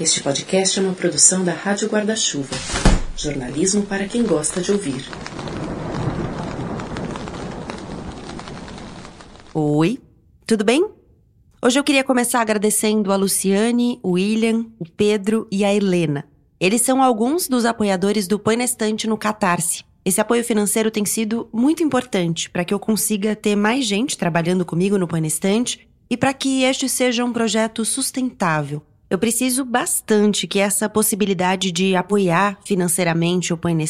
[0.00, 2.56] Este podcast é uma produção da Rádio Guarda-Chuva.
[3.16, 5.04] Jornalismo para quem gosta de ouvir.
[9.54, 10.00] Oi,
[10.44, 10.84] tudo bem?
[11.62, 16.24] Hoje eu queria começar agradecendo a Luciane, o William, o Pedro e a Helena.
[16.58, 19.84] Eles são alguns dos apoiadores do Põe na Estante no Catarse.
[20.04, 24.64] Esse apoio financeiro tem sido muito importante para que eu consiga ter mais gente trabalhando
[24.64, 28.82] comigo no Põe na Estante e para que este seja um projeto sustentável
[29.14, 33.86] eu preciso bastante que essa possibilidade de apoiar financeiramente o Põe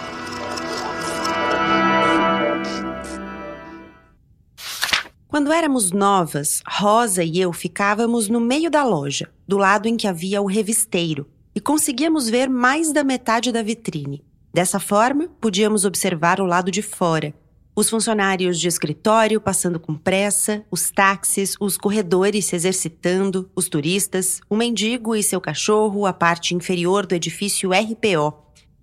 [5.36, 10.08] Quando éramos novas, Rosa e eu ficávamos no meio da loja, do lado em que
[10.08, 14.24] havia o revisteiro, e conseguíamos ver mais da metade da vitrine.
[14.50, 17.34] Dessa forma, podíamos observar o lado de fora.
[17.74, 24.40] Os funcionários de escritório passando com pressa, os táxis, os corredores se exercitando, os turistas,
[24.48, 28.32] o mendigo e seu cachorro, a parte inferior do edifício RPO.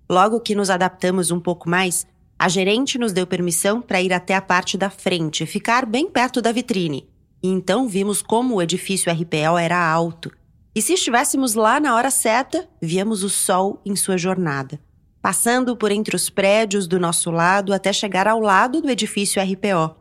[0.08, 2.06] Logo que nos adaptamos um pouco mais,
[2.38, 6.42] a gerente nos deu permissão para ir até a parte da frente, ficar bem perto
[6.42, 7.08] da vitrine.
[7.42, 10.30] E então vimos como o edifício RPL era alto.
[10.74, 14.80] E se estivéssemos lá na hora certa, víamos o sol em sua jornada,
[15.22, 19.94] passando por entre os prédios do nosso lado até chegar ao lado do edifício RPO.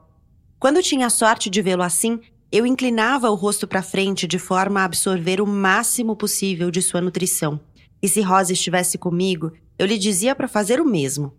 [0.59, 2.19] Quando tinha a sorte de vê-lo assim,
[2.51, 7.01] eu inclinava o rosto para frente de forma a absorver o máximo possível de sua
[7.01, 7.59] nutrição.
[8.01, 11.33] E se Rosa estivesse comigo, eu lhe dizia para fazer o mesmo.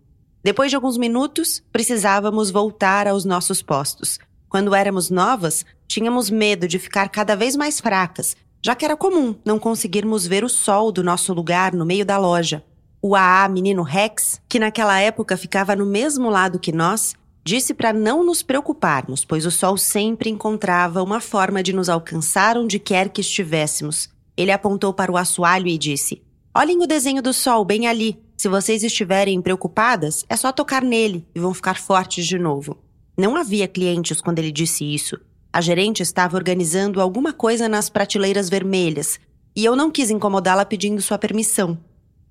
[0.45, 4.19] Depois de alguns minutos, precisávamos voltar aos nossos postos.
[4.47, 9.33] Quando éramos novas, tínhamos medo de ficar cada vez mais fracas, já que era comum
[9.43, 12.63] não conseguirmos ver o sol do nosso lugar no meio da loja.
[13.01, 17.91] O AA menino Rex, que naquela época ficava no mesmo lado que nós, disse para
[17.91, 23.09] não nos preocuparmos, pois o sol sempre encontrava uma forma de nos alcançar onde quer
[23.09, 24.09] que estivéssemos.
[24.37, 26.21] Ele apontou para o assoalho e disse:
[26.55, 28.23] Olhem o desenho do sol bem ali.
[28.37, 32.77] Se vocês estiverem preocupadas, é só tocar nele e vão ficar fortes de novo.
[33.17, 35.17] Não havia clientes quando ele disse isso.
[35.53, 39.19] A gerente estava organizando alguma coisa nas prateleiras vermelhas
[39.55, 41.77] e eu não quis incomodá-la pedindo sua permissão.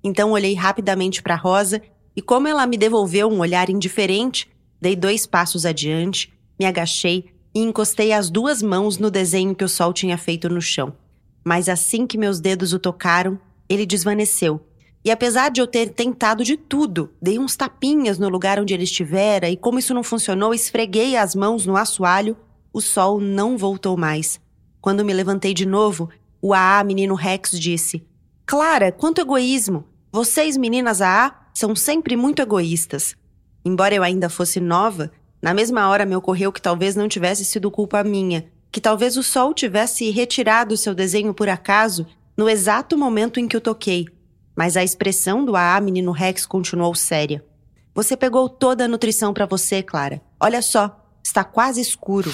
[0.03, 1.81] Então olhei rapidamente para Rosa
[2.15, 4.47] e, como ela me devolveu um olhar indiferente,
[4.79, 9.69] dei dois passos adiante, me agachei e encostei as duas mãos no desenho que o
[9.69, 10.93] sol tinha feito no chão.
[11.43, 14.61] Mas assim que meus dedos o tocaram, ele desvaneceu
[15.05, 18.85] e apesar de eu ter tentado de tudo, dei uns tapinhas no lugar onde ele
[18.85, 22.35] estivera e, como isso não funcionou, esfreguei as mãos no assoalho,
[22.73, 24.41] o sol não voltou mais.
[24.81, 26.09] Quando me levantei de novo,
[26.41, 28.03] o AA menino Rex disse:
[28.47, 29.85] Clara, quanto egoísmo!
[30.11, 33.15] Vocês, meninas AA, são sempre muito egoístas.
[33.63, 37.69] Embora eu ainda fosse nova, na mesma hora me ocorreu que talvez não tivesse sido
[37.69, 43.39] culpa minha, que talvez o sol tivesse retirado seu desenho por acaso no exato momento
[43.39, 44.07] em que o toquei
[44.55, 47.43] mas a expressão do AA menino Rex continuou séria.
[47.93, 50.21] Você pegou toda a nutrição para você, Clara.
[50.39, 52.31] Olha só, está quase escuro.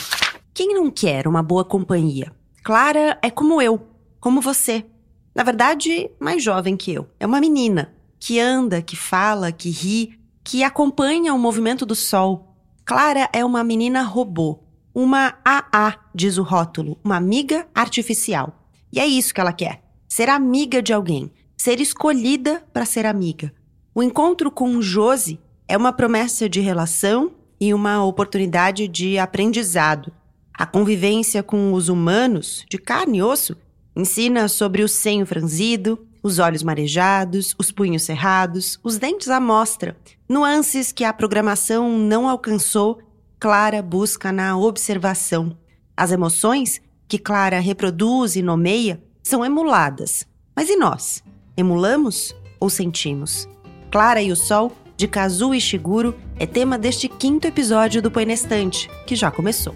[0.53, 2.31] Quem não quer uma boa companhia?
[2.63, 3.87] Clara é como eu,
[4.19, 4.85] como você.
[5.33, 7.07] Na verdade, mais jovem que eu.
[7.19, 7.93] É uma menina.
[8.19, 12.55] que anda, que fala, que ri, que acompanha o movimento do sol.
[12.85, 14.59] Clara é uma menina robô,
[14.93, 18.67] uma AA, diz o rótulo, uma amiga artificial.
[18.91, 21.31] E é isso que ela quer: ser amiga de alguém,
[21.61, 23.53] ser escolhida para ser amiga.
[23.93, 30.11] O encontro com Josi é uma promessa de relação e uma oportunidade de aprendizado.
[30.51, 33.55] A convivência com os humanos, de carne e osso,
[33.95, 39.95] ensina sobre o senho franzido, os olhos marejados, os punhos cerrados, os dentes à mostra,
[40.27, 42.97] nuances que a programação não alcançou,
[43.39, 45.55] Clara busca na observação.
[45.95, 50.25] As emoções que Clara reproduz e nomeia são emuladas.
[50.55, 51.23] Mas e nós?
[51.55, 53.47] Emulamos ou sentimos?
[53.91, 58.89] Clara e o Sol, de Kazuo Ishiguro, é tema deste quinto episódio do Põe Estante,
[59.05, 59.75] que já começou.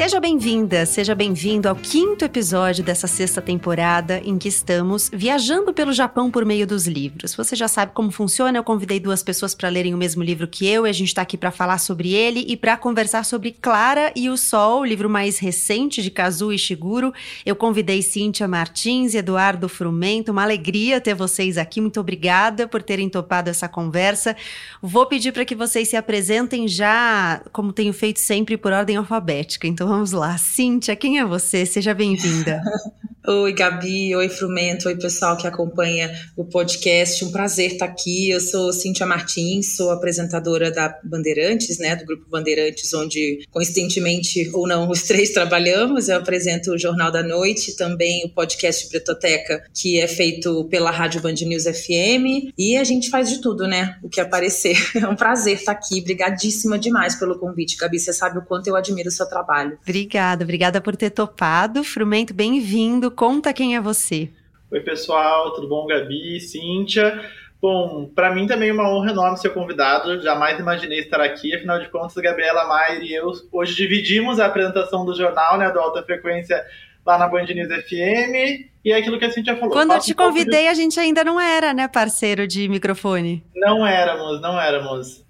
[0.00, 5.92] Seja bem-vinda, seja bem-vindo ao quinto episódio dessa sexta temporada em que estamos viajando pelo
[5.92, 7.34] Japão por meio dos livros.
[7.34, 10.66] Você já sabe como funciona, eu convidei duas pessoas para lerem o mesmo livro que
[10.66, 14.10] eu e a gente está aqui para falar sobre ele e para conversar sobre Clara
[14.16, 17.12] e o Sol, o livro mais recente de Kazuo Ishiguro.
[17.44, 22.82] Eu convidei Cíntia Martins e Eduardo Frumento, uma alegria ter vocês aqui, muito obrigada por
[22.82, 24.34] terem topado essa conversa.
[24.80, 29.68] Vou pedir para que vocês se apresentem já, como tenho feito sempre, por ordem alfabética,
[29.68, 30.38] então lá.
[30.38, 31.66] Cíntia, quem é você?
[31.66, 32.62] Seja bem-vinda.
[33.26, 34.16] Oi, Gabi.
[34.16, 34.88] Oi, Frumento.
[34.88, 37.22] Oi, pessoal que acompanha o podcast.
[37.22, 38.30] Um prazer estar aqui.
[38.30, 44.66] Eu sou Cíntia Martins, sou apresentadora da Bandeirantes, né, do Grupo Bandeirantes, onde, coincidentemente ou
[44.66, 46.08] não, os três trabalhamos.
[46.08, 51.20] Eu apresento o Jornal da Noite, também o podcast Bretoteca, que é feito pela Rádio
[51.20, 52.54] Band News FM.
[52.56, 53.98] E a gente faz de tudo, né?
[54.02, 54.76] O que aparecer.
[55.00, 56.00] É um prazer estar aqui.
[56.00, 57.98] Obrigadíssima demais pelo convite, Gabi.
[57.98, 59.78] Você sabe o quanto eu admiro o seu trabalho.
[59.82, 61.82] Obrigada, obrigada por ter topado.
[61.82, 63.09] Frumento, bem-vindo.
[63.10, 64.30] Conta quem é você.
[64.70, 65.86] Oi, pessoal, tudo bom?
[65.86, 67.20] Gabi, Cíntia.
[67.60, 70.20] Bom, para mim também é uma honra enorme ser convidado.
[70.20, 71.54] Jamais imaginei estar aqui.
[71.54, 75.78] Afinal de contas, Gabriela Maier e eu hoje dividimos a apresentação do jornal, né, do
[75.78, 76.64] Alta Frequência,
[77.04, 78.70] lá na Band News FM.
[78.84, 79.70] E é aquilo que a Cintia falou.
[79.70, 83.44] Quando eu te convidei, a gente ainda não era, né, parceiro de microfone.
[83.54, 85.24] Não éramos, não éramos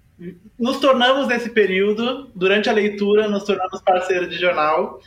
[0.57, 4.99] nos tornamos nesse período, durante a leitura, nos tornamos parceiros de jornal.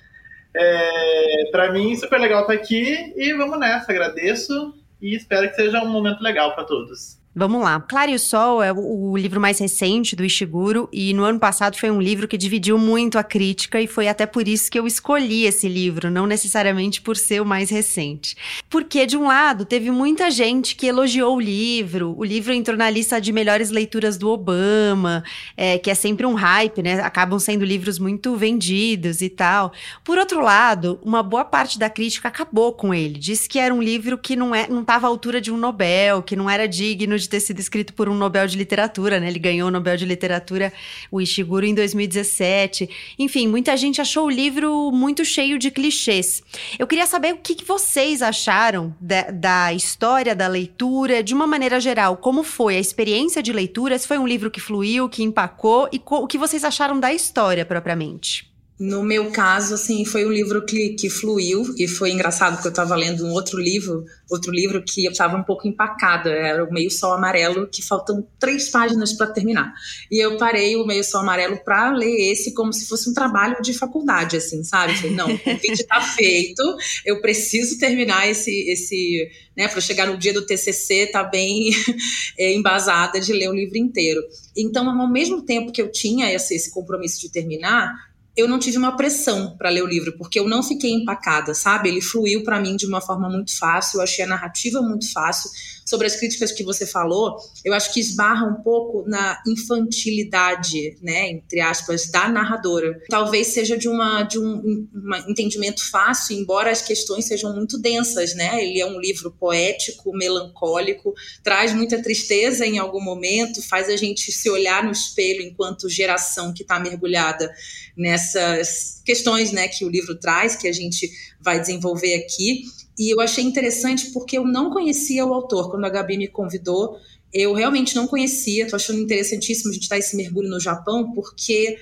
[0.57, 3.91] É, para mim, super legal estar aqui e vamos nessa.
[3.91, 7.19] Agradeço e espero que seja um momento legal para todos.
[7.37, 7.81] Vamos lá.
[7.81, 11.77] Claro e o Sol é o, livro mais recente do Ishiguro e no ano passado
[11.77, 14.87] foi um livro que dividiu muito a crítica e foi até por isso que eu
[14.87, 18.37] escolhi esse livro, não necessariamente por ser o mais recente.
[18.71, 22.89] Porque, de um lado, teve muita gente que elogiou o livro, o livro entrou na
[22.89, 25.25] lista de melhores leituras do Obama,
[25.57, 27.01] é, que é sempre um hype, né?
[27.01, 29.73] Acabam sendo livros muito vendidos e tal.
[30.05, 33.83] Por outro lado, uma boa parte da crítica acabou com ele, disse que era um
[33.83, 37.29] livro que não estava é, à altura de um Nobel, que não era digno de
[37.29, 39.29] ter sido escrito por um Nobel de Literatura, né?
[39.29, 40.73] Ele ganhou o Nobel de Literatura,
[41.11, 42.89] o Ishiguro, em 2017.
[43.19, 46.43] Enfim, muita gente achou o livro muito cheio de clichês.
[46.79, 51.47] Eu queria saber o que, que vocês acharam da, da história da leitura, de uma
[51.47, 52.17] maneira geral.
[52.17, 53.99] Como foi a experiência de leitura?
[53.99, 57.65] Se foi um livro que fluiu, que empacou, e o que vocês acharam da história
[57.65, 58.54] propriamente?
[58.79, 62.73] No meu caso, assim, foi um livro que, que fluiu e foi engraçado porque eu
[62.73, 66.73] estava lendo um outro livro, outro livro que eu estava um pouco empacada, era o
[66.73, 69.73] Meio Sol Amarelo, que faltam três páginas para terminar.
[70.11, 73.63] E eu parei o Meio Sol Amarelo para ler esse como se fosse um trabalho
[73.63, 74.97] de faculdade, assim, sabe?
[74.97, 76.63] Falei, não, o convite está feito,
[77.07, 81.71] eu preciso terminar esse, esse né, para chegar no dia do TCC, tá bem
[82.37, 84.21] é, embasada de ler o livro inteiro.
[84.57, 87.95] Então, ao mesmo tempo que eu tinha esse, esse compromisso de terminar,
[88.37, 91.89] eu não tive uma pressão para ler o livro, porque eu não fiquei empacada, sabe?
[91.89, 95.51] Ele fluiu para mim de uma forma muito fácil, eu achei a narrativa muito fácil
[95.95, 101.31] sobre as críticas que você falou, eu acho que esbarra um pouco na infantilidade, né,
[101.31, 103.01] entre aspas, da narradora.
[103.09, 104.89] Talvez seja de, uma, de um,
[105.29, 108.65] entendimento fácil, embora as questões sejam muito densas, né?
[108.65, 114.33] Ele é um livro poético, melancólico, traz muita tristeza em algum momento, faz a gente
[114.33, 117.49] se olhar no espelho enquanto geração que está mergulhada
[117.97, 121.09] nessas questões, né, que o livro traz, que a gente
[121.41, 122.65] vai desenvolver aqui.
[122.99, 125.71] E eu achei interessante porque eu não conhecia o autor.
[125.71, 126.97] Quando a Gabi me convidou,
[127.33, 128.65] eu realmente não conhecia.
[128.65, 131.77] Estou achando interessantíssimo a gente dar esse mergulho no Japão, porque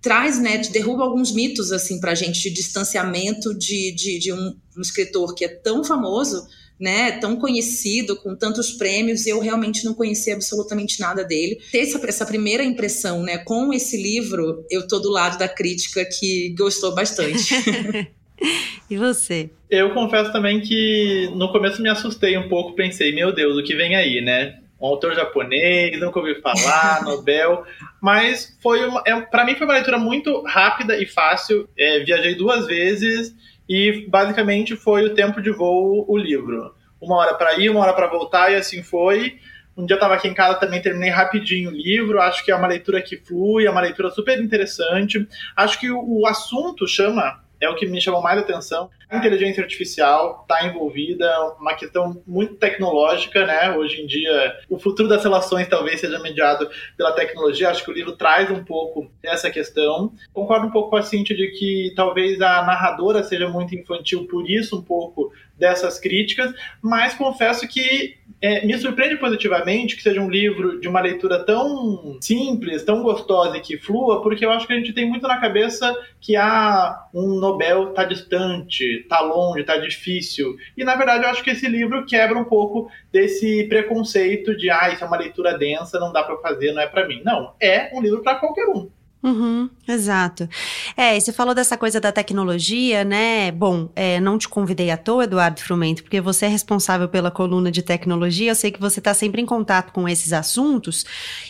[0.00, 4.56] traz, né, derruba alguns mitos assim para a gente de distanciamento de, de, de um,
[4.76, 6.46] um, escritor que é tão famoso
[6.82, 11.60] né, tão conhecido, com tantos prêmios, eu realmente não conhecia absolutamente nada dele.
[11.70, 16.04] Ter essa, essa primeira impressão, né, com esse livro, eu tô do lado da crítica
[16.04, 17.54] que gostou bastante.
[18.90, 19.50] e você?
[19.70, 23.74] Eu confesso também que no começo me assustei um pouco, pensei, meu Deus, o que
[23.74, 24.58] vem aí, né?
[24.80, 27.64] Um autor japonês, nunca ouvi falar, Nobel,
[28.00, 31.68] mas foi uma, é, para mim foi uma leitura muito rápida e fácil.
[31.78, 33.34] É, viajei duas vezes
[33.68, 36.74] e basicamente foi o tempo de voo o livro.
[37.00, 39.38] Uma hora para ir, uma hora para voltar, e assim foi.
[39.76, 42.20] Um dia eu estava aqui em casa, também terminei rapidinho o livro.
[42.20, 45.26] Acho que é uma leitura que flui, é uma leitura super interessante.
[45.56, 48.90] Acho que o, o assunto chama é o que me chamou mais atenção.
[49.08, 53.70] A inteligência artificial está envolvida, uma questão muito tecnológica, né?
[53.76, 57.70] Hoje em dia, o futuro das relações talvez seja mediado pela tecnologia.
[57.70, 60.12] Acho que o livro traz um pouco essa questão.
[60.32, 64.48] Concordo um pouco com a Cintia de que talvez a narradora seja muito infantil, por
[64.50, 66.52] isso um pouco dessas críticas,
[66.82, 72.18] mas confesso que é, me surpreende positivamente que seja um livro de uma leitura tão
[72.20, 75.40] simples, tão gostosa e que flua, porque eu acho que a gente tem muito na
[75.40, 80.56] cabeça que ah, um Nobel está distante, está longe, está difícil.
[80.76, 84.90] E na verdade eu acho que esse livro quebra um pouco desse preconceito de ah,
[84.92, 87.22] isso é uma leitura densa, não dá para fazer, não é para mim.
[87.24, 88.90] Não, é um livro para qualquer um.
[89.22, 90.48] Uhum, exato.
[90.96, 93.52] É, e você falou dessa coisa da tecnologia, né?
[93.52, 97.70] Bom, é, não te convidei à toa, Eduardo Frumento, porque você é responsável pela coluna
[97.70, 98.50] de tecnologia.
[98.50, 101.06] Eu sei que você está sempre em contato com esses assuntos.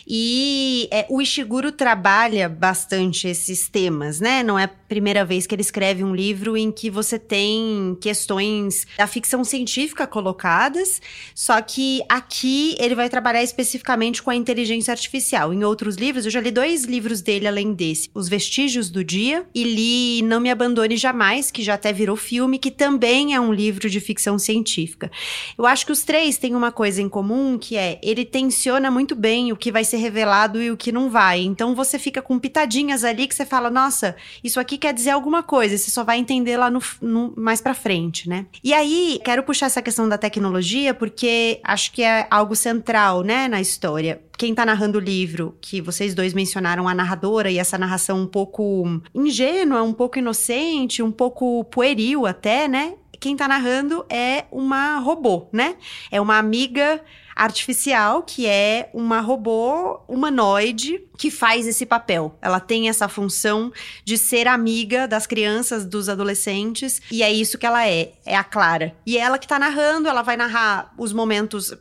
[0.06, 4.42] E é, o Ishiguro trabalha bastante esses temas, né?
[4.42, 8.86] Não é a primeira vez que ele escreve um livro em que você tem questões
[8.98, 11.00] da ficção científica colocadas,
[11.34, 15.54] só que aqui ele vai trabalhar especificamente com a inteligência artificial.
[15.54, 19.46] Em outros livros, eu já li dois livros dele além desse, Os Vestígios do Dia,
[19.54, 23.52] e li Não Me Abandone Jamais, que já até virou filme, que também é um
[23.52, 25.10] livro de ficção científica.
[25.58, 29.14] Eu acho que os três têm uma coisa em comum, que é ele tensiona muito
[29.14, 31.42] bem o que vai ser revelado e o que não vai.
[31.42, 35.42] Então você fica com pitadinhas ali que você fala, nossa, isso aqui quer dizer alguma
[35.42, 38.46] coisa, você só vai entender lá no, no mais pra frente, né?
[38.64, 43.48] E aí, quero puxar essa questão da tecnologia, porque acho que é algo central, né,
[43.48, 47.78] na história quem tá narrando o livro, que vocês dois mencionaram a narradora e essa
[47.78, 52.94] narração um pouco ingênua, um pouco inocente, um pouco pueril até, né?
[53.20, 55.76] Quem tá narrando é uma robô, né?
[56.10, 57.00] É uma amiga
[57.34, 62.36] artificial, que é uma robô humanoide que faz esse papel.
[62.42, 63.72] Ela tem essa função
[64.04, 68.42] de ser amiga das crianças, dos adolescentes, e é isso que ela é, é a
[68.42, 68.96] Clara.
[69.06, 71.72] E ela que tá narrando, ela vai narrar os momentos,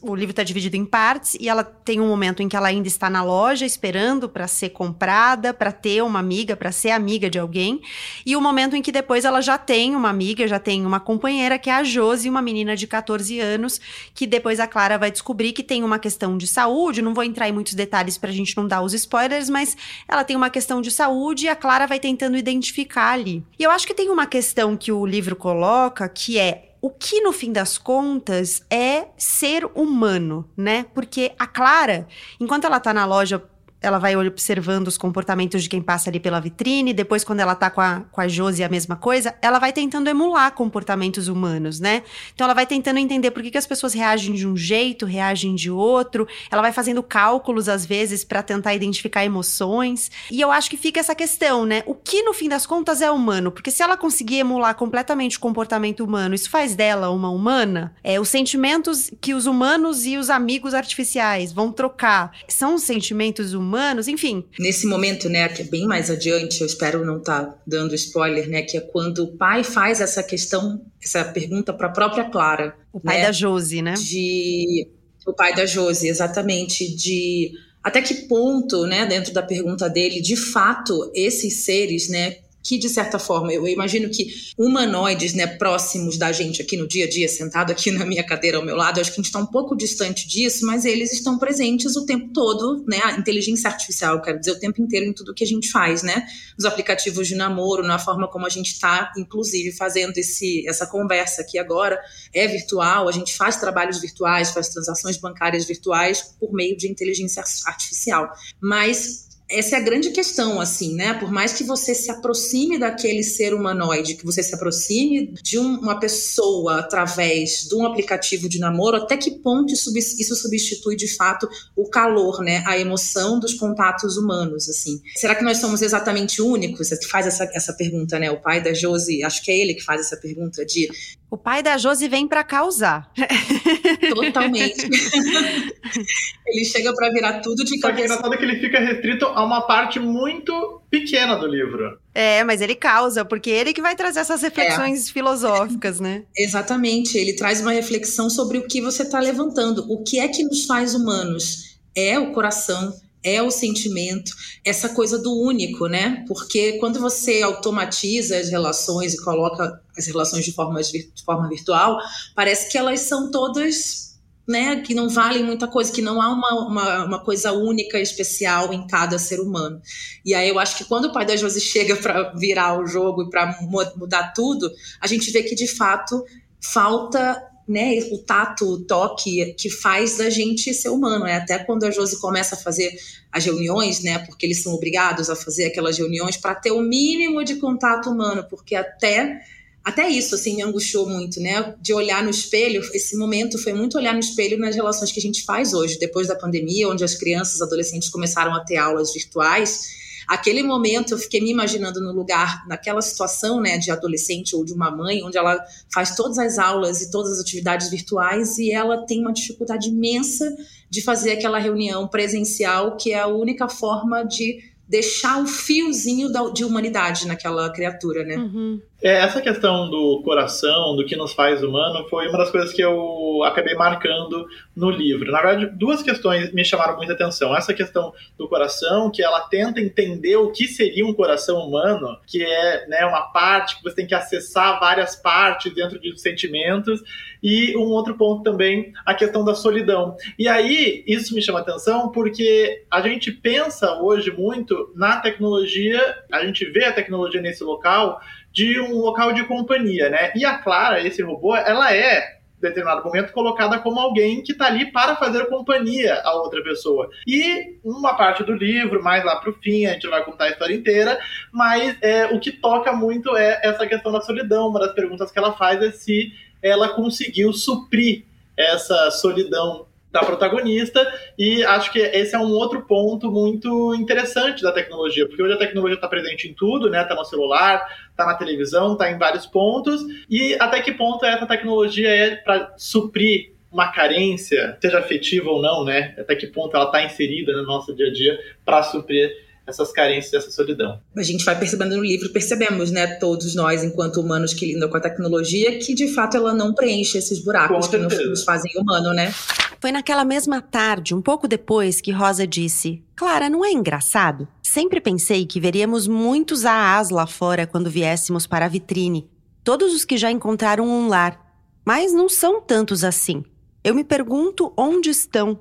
[0.00, 2.86] o livro tá dividido em partes, e ela tem um momento em que ela ainda
[2.86, 7.38] está na loja esperando para ser comprada, para ter uma amiga, para ser amiga de
[7.38, 7.80] alguém,
[8.24, 11.58] e o momento em que depois ela já tem uma amiga, já tem uma companheira
[11.58, 13.80] que é a Josi, uma menina de 14 anos,
[14.14, 17.48] que depois a Clara vai descobrir que tem uma questão de saúde, não vou entrar
[17.48, 19.76] em muitos detalhes pra gente não dar os spoilers, mas
[20.08, 23.44] ela tem uma questão de saúde e a Clara vai tentando identificar ali.
[23.58, 27.22] E eu acho que tem uma questão que o livro coloca que é o que
[27.22, 30.84] no fim das contas é ser humano, né?
[30.92, 32.06] Porque a Clara,
[32.38, 33.42] enquanto ela tá na loja
[33.84, 37.68] ela vai observando os comportamentos de quem passa ali pela vitrine, depois quando ela tá
[37.68, 42.02] com a, com a Josi a mesma coisa, ela vai tentando emular comportamentos humanos, né?
[42.34, 45.54] Então ela vai tentando entender por que, que as pessoas reagem de um jeito, reagem
[45.54, 50.70] de outro, ela vai fazendo cálculos às vezes para tentar identificar emoções, e eu acho
[50.70, 51.82] que fica essa questão, né?
[51.86, 53.52] O que no fim das contas é humano?
[53.52, 57.94] Porque se ela conseguir emular completamente o comportamento humano, isso faz dela uma humana?
[58.02, 63.52] É, os sentimentos que os humanos e os amigos artificiais vão trocar são os sentimentos
[63.52, 64.44] humanos humanos, enfim.
[64.58, 68.48] Nesse momento, né, que é bem mais adiante, eu espero não estar tá dando spoiler,
[68.48, 72.76] né, que é quando o pai faz essa questão, essa pergunta para a própria Clara.
[72.92, 73.94] O pai né, da Josi, né?
[73.94, 74.88] De
[75.26, 77.52] o pai da Josi, exatamente, de
[77.82, 82.88] até que ponto, né, dentro da pergunta dele, de fato, esses seres, né, que, de
[82.88, 87.28] certa forma, eu imagino que humanoides, né, próximos da gente aqui no dia a dia,
[87.28, 89.76] sentado aqui na minha cadeira ao meu lado, acho que a gente está um pouco
[89.76, 94.52] distante disso, mas eles estão presentes o tempo todo, né, a inteligência artificial, quero dizer,
[94.52, 97.98] o tempo inteiro em tudo que a gente faz, né, nos aplicativos de namoro, na
[97.98, 102.00] forma como a gente está, inclusive, fazendo esse, essa conversa aqui agora,
[102.32, 107.44] é virtual, a gente faz trabalhos virtuais, faz transações bancárias virtuais por meio de inteligência
[107.66, 109.23] artificial, mas
[109.58, 111.14] essa é a grande questão, assim, né?
[111.14, 115.78] Por mais que você se aproxime daquele ser humanoide, que você se aproxime de um,
[115.78, 121.08] uma pessoa através de um aplicativo de namoro, até que ponto isso, isso substitui de
[121.08, 122.62] fato o calor, né?
[122.66, 125.00] A emoção dos contatos humanos, assim.
[125.16, 126.88] Será que nós somos exatamente únicos?
[126.88, 128.30] Você faz essa, essa pergunta, né?
[128.30, 130.88] O pai da Josi, acho que é ele que faz essa pergunta de
[131.34, 133.10] o pai da Josi vem para causar.
[134.14, 134.86] Totalmente.
[136.46, 137.96] ele chega para virar tudo de Só cabeça.
[137.96, 141.98] que engraçado é que ele fica restrito a uma parte muito pequena do livro.
[142.14, 145.12] É, mas ele causa, porque ele que vai trazer essas reflexões é.
[145.12, 146.24] filosóficas, né?
[146.36, 147.18] Exatamente.
[147.18, 149.84] Ele traz uma reflexão sobre o que você está levantando.
[149.90, 151.78] O que é que nos faz humanos?
[151.94, 152.92] É o coração,
[153.24, 154.32] é o sentimento,
[154.62, 156.24] essa coisa do único, né?
[156.28, 161.98] Porque quando você automatiza as relações e coloca as relações de forma, de forma virtual,
[162.34, 164.03] parece que elas são todas.
[164.46, 168.74] Né, que não valem muita coisa, que não há uma, uma, uma coisa única, especial
[168.74, 169.80] em cada ser humano.
[170.22, 173.22] E aí eu acho que quando o pai da Josi chega para virar o jogo
[173.22, 173.58] e para
[173.96, 174.70] mudar tudo,
[175.00, 176.22] a gente vê que de fato
[176.60, 181.26] falta né, o tato, o toque que faz da gente ser humano.
[181.26, 182.94] É até quando a Josi começa a fazer
[183.32, 187.42] as reuniões, né, porque eles são obrigados a fazer aquelas reuniões para ter o mínimo
[187.44, 189.40] de contato humano, porque até
[189.84, 192.82] até isso assim me angustiou muito, né, de olhar no espelho.
[192.94, 196.28] Esse momento foi muito olhar no espelho nas relações que a gente faz hoje, depois
[196.28, 201.40] da pandemia, onde as crianças, adolescentes começaram a ter aulas virtuais Aquele momento eu fiquei
[201.40, 205.62] me imaginando no lugar, naquela situação, né, de adolescente ou de uma mãe, onde ela
[205.92, 210.56] faz todas as aulas e todas as atividades virtuais e ela tem uma dificuldade imensa
[210.88, 216.64] de fazer aquela reunião presencial, que é a única forma de deixar o fiozinho de
[216.64, 218.36] humanidade naquela criatura, né?
[218.36, 218.80] Uhum.
[219.04, 222.80] É, essa questão do coração, do que nos faz humano, foi uma das coisas que
[222.80, 225.30] eu acabei marcando no livro.
[225.30, 227.54] Na verdade, duas questões me chamaram muita atenção.
[227.54, 232.42] Essa questão do coração, que ela tenta entender o que seria um coração humano, que
[232.42, 237.02] é né, uma parte que você tem que acessar várias partes dentro de sentimentos,
[237.42, 240.16] e um outro ponto também, a questão da solidão.
[240.38, 246.00] E aí, isso me chama atenção porque a gente pensa hoje muito na tecnologia,
[246.32, 248.18] a gente vê a tecnologia nesse local
[248.54, 250.32] de um local de companhia, né?
[250.36, 254.66] E a Clara, esse robô, ela é em determinado momento colocada como alguém que está
[254.66, 257.10] ali para fazer companhia a outra pessoa.
[257.26, 260.50] E uma parte do livro, mais lá para o fim, a gente vai contar a
[260.50, 261.18] história inteira,
[261.52, 264.68] mas é, o que toca muito é essa questão da solidão.
[264.68, 268.24] Uma das perguntas que ela faz é se ela conseguiu suprir
[268.56, 271.04] essa solidão da protagonista,
[271.36, 275.58] e acho que esse é um outro ponto muito interessante da tecnologia, porque hoje a
[275.58, 277.02] tecnologia está presente em tudo, né?
[277.02, 277.84] Tá no celular,
[278.16, 282.72] tá na televisão, tá em vários pontos, e até que ponto essa tecnologia é para
[282.76, 286.14] suprir uma carência, seja afetiva ou não, né?
[286.16, 290.34] Até que ponto ela está inserida no nosso dia a dia para suprir essas carências,
[290.34, 291.00] essa solidão.
[291.16, 294.96] A gente vai percebendo no livro, percebemos, né, todos nós, enquanto humanos que lidam com
[294.96, 299.12] a tecnologia, que de fato ela não preenche esses buracos que nos, nos fazem humano,
[299.12, 299.32] né?
[299.80, 304.48] Foi naquela mesma tarde, um pouco depois, que Rosa disse: Clara, não é engraçado?
[304.62, 309.28] Sempre pensei que veríamos muitos AAs lá fora quando viéssemos para a vitrine.
[309.62, 311.38] Todos os que já encontraram um lar.
[311.84, 313.44] Mas não são tantos assim.
[313.82, 315.60] Eu me pergunto onde estão.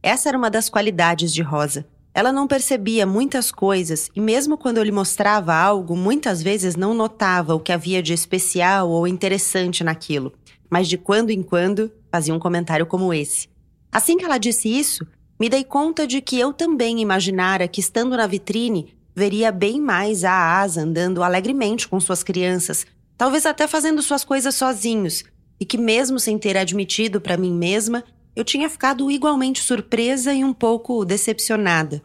[0.00, 1.84] Essa era uma das qualidades de Rosa.
[2.16, 6.94] Ela não percebia muitas coisas e, mesmo quando eu lhe mostrava algo, muitas vezes não
[6.94, 10.32] notava o que havia de especial ou interessante naquilo.
[10.70, 13.48] Mas de quando em quando fazia um comentário como esse.
[13.92, 15.06] Assim que ela disse isso,
[15.38, 20.24] me dei conta de que eu também imaginara que, estando na vitrine, veria bem mais
[20.24, 22.86] a Asa andando alegremente com suas crianças,
[23.18, 25.22] talvez até fazendo suas coisas sozinhos,
[25.60, 28.02] e que, mesmo sem ter admitido para mim mesma,
[28.36, 32.02] eu tinha ficado igualmente surpresa e um pouco decepcionada.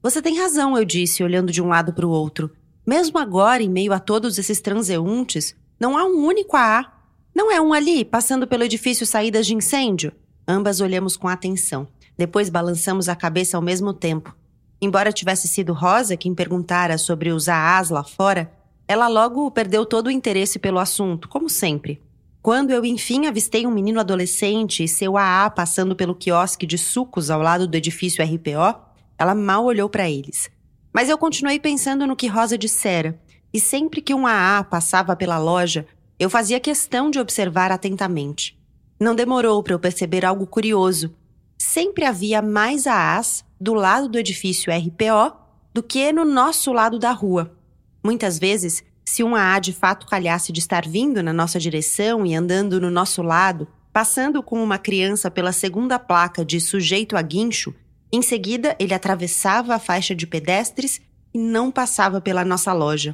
[0.00, 2.50] Você tem razão, eu disse, olhando de um lado para o outro.
[2.86, 6.92] Mesmo agora, em meio a todos esses transeuntes, não há um único AA.
[7.34, 10.12] Não é um ali, passando pelo edifício saídas de incêndio?
[10.46, 11.88] Ambas olhamos com atenção.
[12.16, 14.32] Depois balançamos a cabeça ao mesmo tempo.
[14.80, 18.52] Embora tivesse sido Rosa quem perguntara sobre os AAs lá fora,
[18.86, 22.00] ela logo perdeu todo o interesse pelo assunto, como sempre.
[22.44, 27.30] Quando eu enfim avistei um menino adolescente e seu AA passando pelo quiosque de sucos
[27.30, 28.82] ao lado do edifício RPO,
[29.16, 30.50] ela mal olhou para eles.
[30.92, 33.18] Mas eu continuei pensando no que Rosa dissera,
[33.50, 35.86] e sempre que um AA passava pela loja,
[36.18, 38.60] eu fazia questão de observar atentamente.
[39.00, 41.16] Não demorou para eu perceber algo curioso.
[41.56, 45.34] Sempre havia mais AAs do lado do edifício RPO
[45.72, 47.56] do que no nosso lado da rua.
[48.04, 52.34] Muitas vezes se um AA de fato calhasse de estar vindo na nossa direção e
[52.34, 57.74] andando no nosso lado, passando com uma criança pela segunda placa de sujeito a guincho,
[58.16, 61.00] Em seguida, ele atravessava a faixa de pedestres
[61.34, 63.12] e não passava pela nossa loja.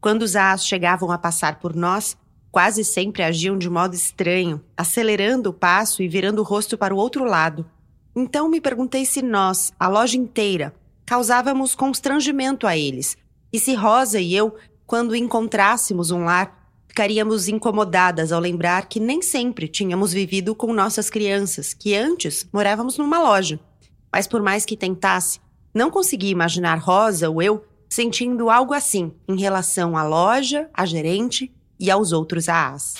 [0.00, 2.16] Quando os Aas chegavam a passar por nós,
[2.50, 6.98] quase sempre agiam de modo estranho, acelerando o passo e virando o rosto para o
[6.98, 7.64] outro lado.
[8.16, 10.74] Então me perguntei se nós, a loja inteira,
[11.06, 13.16] causávamos constrangimento a eles,
[13.52, 19.20] e se Rosa e eu, quando encontrássemos um lar, ficaríamos incomodadas ao lembrar que nem
[19.22, 23.58] sempre tínhamos vivido com nossas crianças, que antes morávamos numa loja.
[24.12, 25.40] Mas por mais que tentasse,
[25.74, 31.52] não conseguia imaginar Rosa ou eu sentindo algo assim em relação à loja, à gerente
[31.80, 32.94] e aos outros AAs.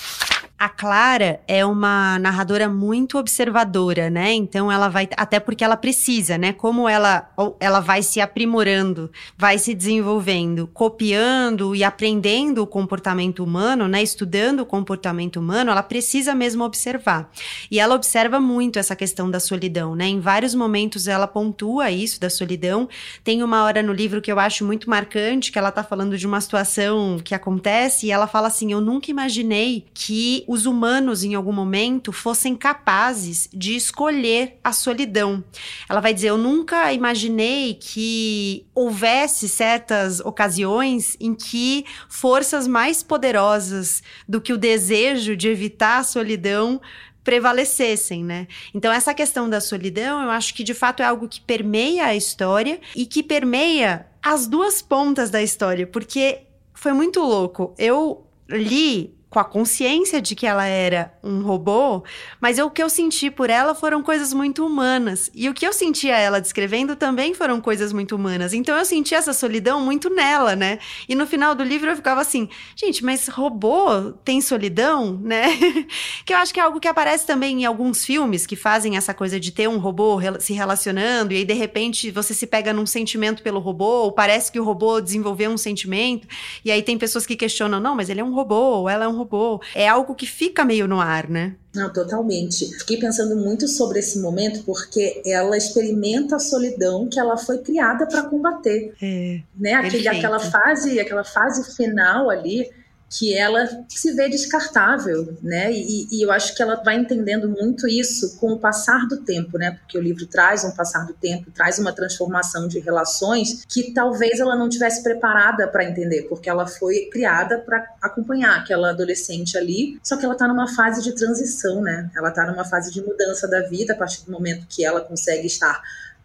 [0.57, 4.31] A Clara é uma narradora muito observadora, né?
[4.31, 6.53] Então ela vai até porque ela precisa, né?
[6.53, 13.85] Como ela ela vai se aprimorando, vai se desenvolvendo, copiando e aprendendo o comportamento humano,
[13.89, 14.01] né?
[14.01, 17.29] Estudando o comportamento humano, ela precisa mesmo observar.
[17.69, 20.07] E ela observa muito essa questão da solidão, né?
[20.07, 22.87] Em vários momentos ela pontua isso da solidão.
[23.25, 26.25] Tem uma hora no livro que eu acho muito marcante, que ela tá falando de
[26.25, 31.35] uma situação que acontece e ela fala assim: "Eu nunca imaginei que os humanos, em
[31.35, 35.43] algum momento, fossem capazes de escolher a solidão.
[35.89, 44.03] Ela vai dizer: Eu nunca imaginei que houvesse certas ocasiões em que forças mais poderosas
[44.27, 46.81] do que o desejo de evitar a solidão
[47.23, 48.47] prevalecessem, né?
[48.73, 52.15] Então essa questão da solidão, eu acho que de fato é algo que permeia a
[52.15, 57.73] história e que permeia as duas pontas da história, porque foi muito louco.
[57.77, 62.03] Eu li com a consciência de que ela era um robô,
[62.39, 65.29] mas eu, o que eu senti por ela foram coisas muito humanas.
[65.33, 68.53] E o que eu sentia ela descrevendo também foram coisas muito humanas.
[68.53, 70.79] Então eu senti essa solidão muito nela, né?
[71.09, 75.47] E no final do livro eu ficava assim, gente, mas robô tem solidão, né?
[76.25, 79.13] que eu acho que é algo que aparece também em alguns filmes que fazem essa
[79.13, 82.85] coisa de ter um robô se relacionando e aí de repente você se pega num
[82.85, 86.27] sentimento pelo robô, ou parece que o robô desenvolveu um sentimento,
[86.63, 89.07] e aí tem pessoas que questionam, não, mas ele é um robô, ou ela é
[89.07, 89.61] um robô robô.
[89.73, 91.55] É algo que fica meio no ar, né?
[91.73, 92.65] Não, totalmente.
[92.79, 98.05] Fiquei pensando muito sobre esse momento porque ela experimenta a solidão que ela foi criada
[98.05, 98.93] para combater.
[99.01, 99.73] É, né?
[99.73, 102.69] Aquele, aquela fase, aquela fase final ali
[103.17, 105.71] que ela se vê descartável, né?
[105.71, 109.57] E, e, eu acho que ela vai entendendo muito isso com o passar do tempo,
[109.57, 109.71] né?
[109.71, 114.39] Porque o livro traz um passar do tempo, traz uma transformação de relações que talvez
[114.39, 119.97] ela não tivesse preparada para entender, porque ela foi criada para acompanhar aquela adolescente ali,
[120.03, 122.11] só que ela está numa fase de transição, né?
[122.15, 125.47] Ela está numa fase de mudança da vida a partir do momento que ela consegue
[125.47, 125.81] estar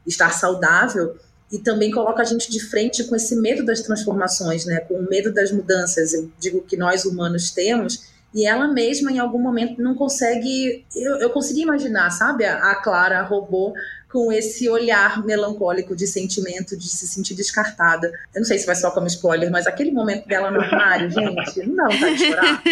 [0.06, 1.16] estar saudável
[1.50, 4.80] e também coloca a gente de frente com esse medo das transformações, né?
[4.80, 6.14] Com o medo das mudanças.
[6.14, 10.84] Eu digo que nós humanos temos e ela mesma em algum momento não consegue.
[10.94, 13.74] Eu, eu consegui imaginar, sabe, a, a Clara a robô
[14.10, 18.12] com esse olhar melancólico de sentimento de se sentir descartada.
[18.34, 21.66] Eu não sei se vai só como spoiler, mas aquele momento dela no armário, gente,
[21.66, 22.62] não dá vontade de chorar.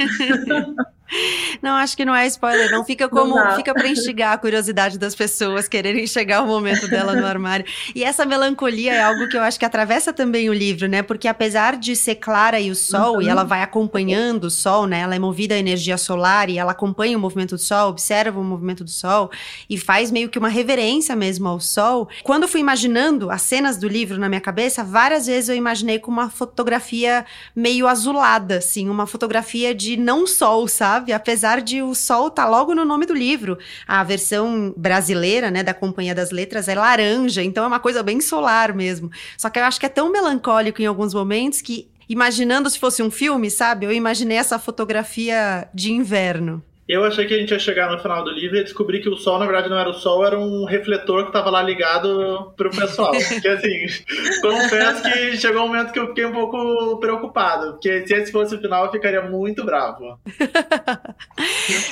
[1.62, 2.84] Não, acho que não é spoiler, não.
[2.84, 3.34] Fica como.
[3.34, 7.64] Não fica para instigar a curiosidade das pessoas quererem chegar ao momento dela no armário.
[7.94, 11.02] E essa melancolia é algo que eu acho que atravessa também o livro, né?
[11.02, 13.22] Porque apesar de ser clara e o sol, uhum.
[13.22, 15.00] e ela vai acompanhando o sol, né?
[15.00, 18.44] Ela é movida à energia solar e ela acompanha o movimento do sol, observa o
[18.44, 19.30] movimento do sol
[19.68, 22.08] e faz meio que uma reverência mesmo ao sol.
[22.22, 25.98] Quando eu fui imaginando as cenas do livro na minha cabeça, várias vezes eu imaginei
[25.98, 30.97] com uma fotografia meio azulada, assim, uma fotografia de não sol, sabe?
[31.14, 33.58] Apesar de o sol tá logo no nome do livro.
[33.86, 38.20] A versão brasileira, né, da Companhia das Letras é laranja, então é uma coisa bem
[38.20, 39.10] solar mesmo.
[39.36, 43.02] Só que eu acho que é tão melancólico em alguns momentos que imaginando se fosse
[43.02, 43.84] um filme, sabe?
[43.84, 46.62] Eu imaginei essa fotografia de inverno.
[46.88, 49.16] Eu achei que a gente ia chegar no final do livro e descobrir que o
[49.16, 52.70] sol, na verdade, não era o sol, era um refletor que estava lá ligado pro
[52.70, 53.12] pessoal.
[53.28, 53.86] Porque, assim,
[54.40, 57.72] confesso que chegou um momento que eu fiquei um pouco preocupado.
[57.72, 60.18] Porque se esse fosse o final, eu ficaria muito bravo.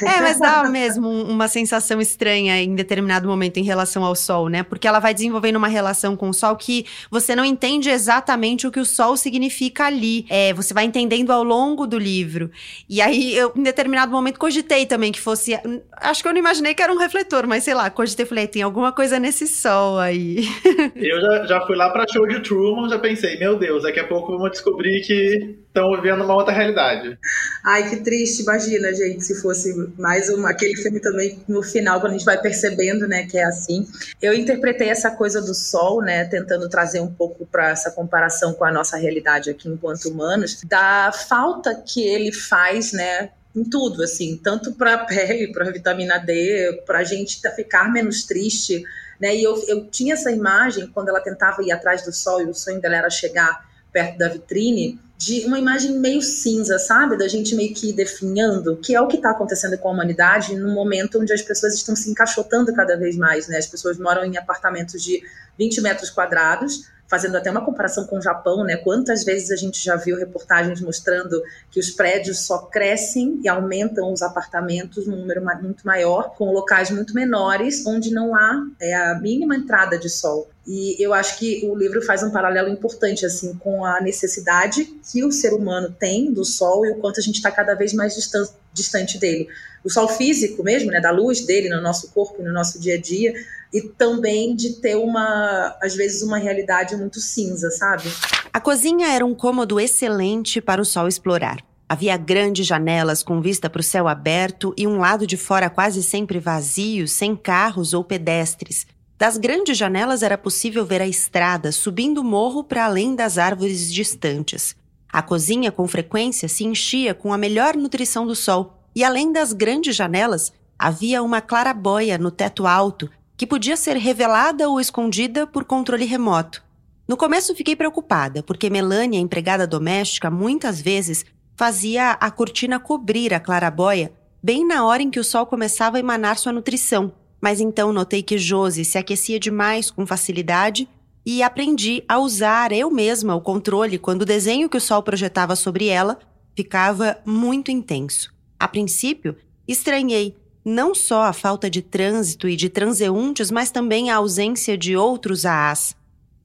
[0.02, 4.62] é, mas dá mesmo uma sensação estranha em determinado momento em relação ao sol, né?
[4.62, 8.70] Porque ela vai desenvolvendo uma relação com o sol que você não entende exatamente o
[8.70, 10.24] que o sol significa ali.
[10.30, 12.50] É, você vai entendendo ao longo do livro.
[12.88, 15.58] E aí, eu, em determinado momento, cogitei também que fosse.
[15.92, 18.62] Acho que eu não imaginei que era um refletor, mas sei lá, cogitei, falei, tem
[18.62, 20.44] alguma coisa nesse sol aí.
[20.96, 24.06] Eu já, já fui lá pra show de Truman, já pensei, meu Deus, daqui a
[24.06, 27.18] pouco vamos descobrir que estão vivendo uma outra realidade.
[27.64, 32.14] Ai, que triste, imagina, gente, se fosse mais uma, aquele filme também no final, quando
[32.14, 33.86] a gente vai percebendo, né, que é assim.
[34.20, 38.64] Eu interpretei essa coisa do sol, né, tentando trazer um pouco para essa comparação com
[38.64, 44.36] a nossa realidade aqui enquanto humanos, da falta que ele faz, né, em tudo, assim,
[44.36, 48.84] tanto para a pele, para a vitamina D, para a gente ficar menos triste,
[49.18, 49.34] Né?
[49.34, 52.54] E eu, eu tinha essa imagem quando ela tentava ir atrás do sol e o
[52.54, 57.16] sonho dela era chegar perto da vitrine, de uma imagem meio cinza, sabe?
[57.16, 60.74] Da gente meio que definhando, que é o que está acontecendo com a humanidade num
[60.74, 63.56] momento onde as pessoas estão se encaixotando cada vez mais, né?
[63.56, 65.22] As pessoas moram em apartamentos de
[65.58, 68.76] 20 metros quadrados, fazendo até uma comparação com o Japão, né?
[68.76, 71.40] Quantas vezes a gente já viu reportagens mostrando
[71.70, 76.90] que os prédios só crescem e aumentam os apartamentos num número muito maior, com locais
[76.90, 80.48] muito menores, onde não há é, a mínima entrada de sol.
[80.66, 85.24] E eu acho que o livro faz um paralelo importante assim com a necessidade que
[85.24, 88.16] o ser humano tem do sol e o quanto a gente está cada vez mais
[88.16, 89.48] distante, distante dele.
[89.82, 93.00] O sol físico mesmo, né, da luz dele no nosso corpo, no nosso dia a
[93.00, 93.34] dia,
[93.72, 98.04] e também de ter uma, às vezes, uma realidade muito cinza, sabe?
[98.52, 101.58] A cozinha era um cômodo excelente para o sol explorar.
[101.88, 106.02] Havia grandes janelas com vista para o céu aberto e um lado de fora quase
[106.02, 108.86] sempre vazio, sem carros ou pedestres.
[109.18, 113.92] Das grandes janelas era possível ver a estrada subindo o morro para além das árvores
[113.92, 114.74] distantes.
[115.16, 119.54] A cozinha, com frequência, se enchia com a melhor nutrição do sol, e além das
[119.54, 125.64] grandes janelas, havia uma clarabóia no teto alto que podia ser revelada ou escondida por
[125.64, 126.62] controle remoto.
[127.08, 131.24] No começo fiquei preocupada, porque Melania, empregada doméstica, muitas vezes
[131.56, 136.00] fazia a cortina cobrir a clarabóia bem na hora em que o sol começava a
[136.00, 140.88] emanar sua nutrição mas então notei que Josi se aquecia demais com facilidade
[141.26, 145.56] e aprendi a usar eu mesma o controle quando o desenho que o sol projetava
[145.56, 146.20] sobre ela
[146.54, 148.32] ficava muito intenso.
[148.58, 149.36] A princípio,
[149.66, 154.96] estranhei não só a falta de trânsito e de transeuntes, mas também a ausência de
[154.96, 155.96] outros AAs.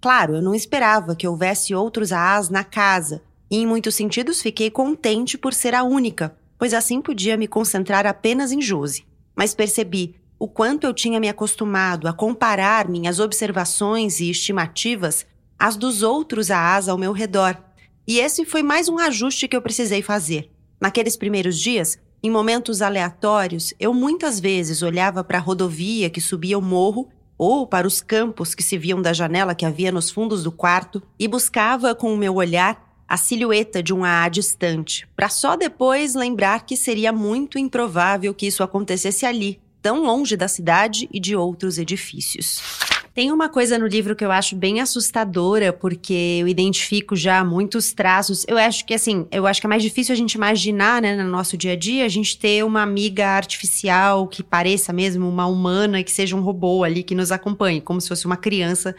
[0.02, 4.70] Claro, eu não esperava que houvesse outros AAs na casa, e em muitos sentidos fiquei
[4.70, 9.06] contente por ser a única, pois assim podia me concentrar apenas em Josi.
[9.36, 15.23] Mas percebi o quanto eu tinha me acostumado a comparar minhas observações e estimativas
[15.58, 17.56] às dos outros AAs ao meu redor.
[18.08, 20.49] E esse foi mais um ajuste que eu precisei fazer.
[20.82, 26.58] Naqueles primeiros dias, em momentos aleatórios, eu muitas vezes olhava para a rodovia que subia
[26.58, 30.41] o morro ou para os campos que se viam da janela que havia nos fundos
[30.41, 35.30] do quarto e buscava com o meu olhar a silhueta de um AA distante, para
[35.30, 41.10] só depois lembrar que seria muito improvável que isso acontecesse ali, tão longe da cidade
[41.12, 42.62] e de outros edifícios.
[43.13, 47.91] Tem uma coisa no livro que eu acho bem assustadora, porque eu identifico já muitos
[47.91, 48.45] traços.
[48.47, 51.30] Eu acho que, assim, eu acho que é mais difícil a gente imaginar, né, no
[51.30, 56.02] nosso dia a dia, a gente ter uma amiga artificial que pareça mesmo uma humana,
[56.04, 58.95] que seja um robô ali que nos acompanhe, como se fosse uma criança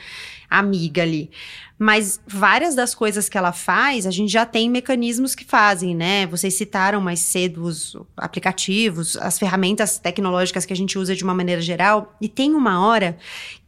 [0.51, 1.31] amiga ali.
[1.79, 6.27] Mas várias das coisas que ela faz, a gente já tem mecanismos que fazem, né?
[6.27, 11.35] Vocês citaram mais cedo os aplicativos, as ferramentas tecnológicas que a gente usa de uma
[11.35, 13.16] maneira geral, e tem uma hora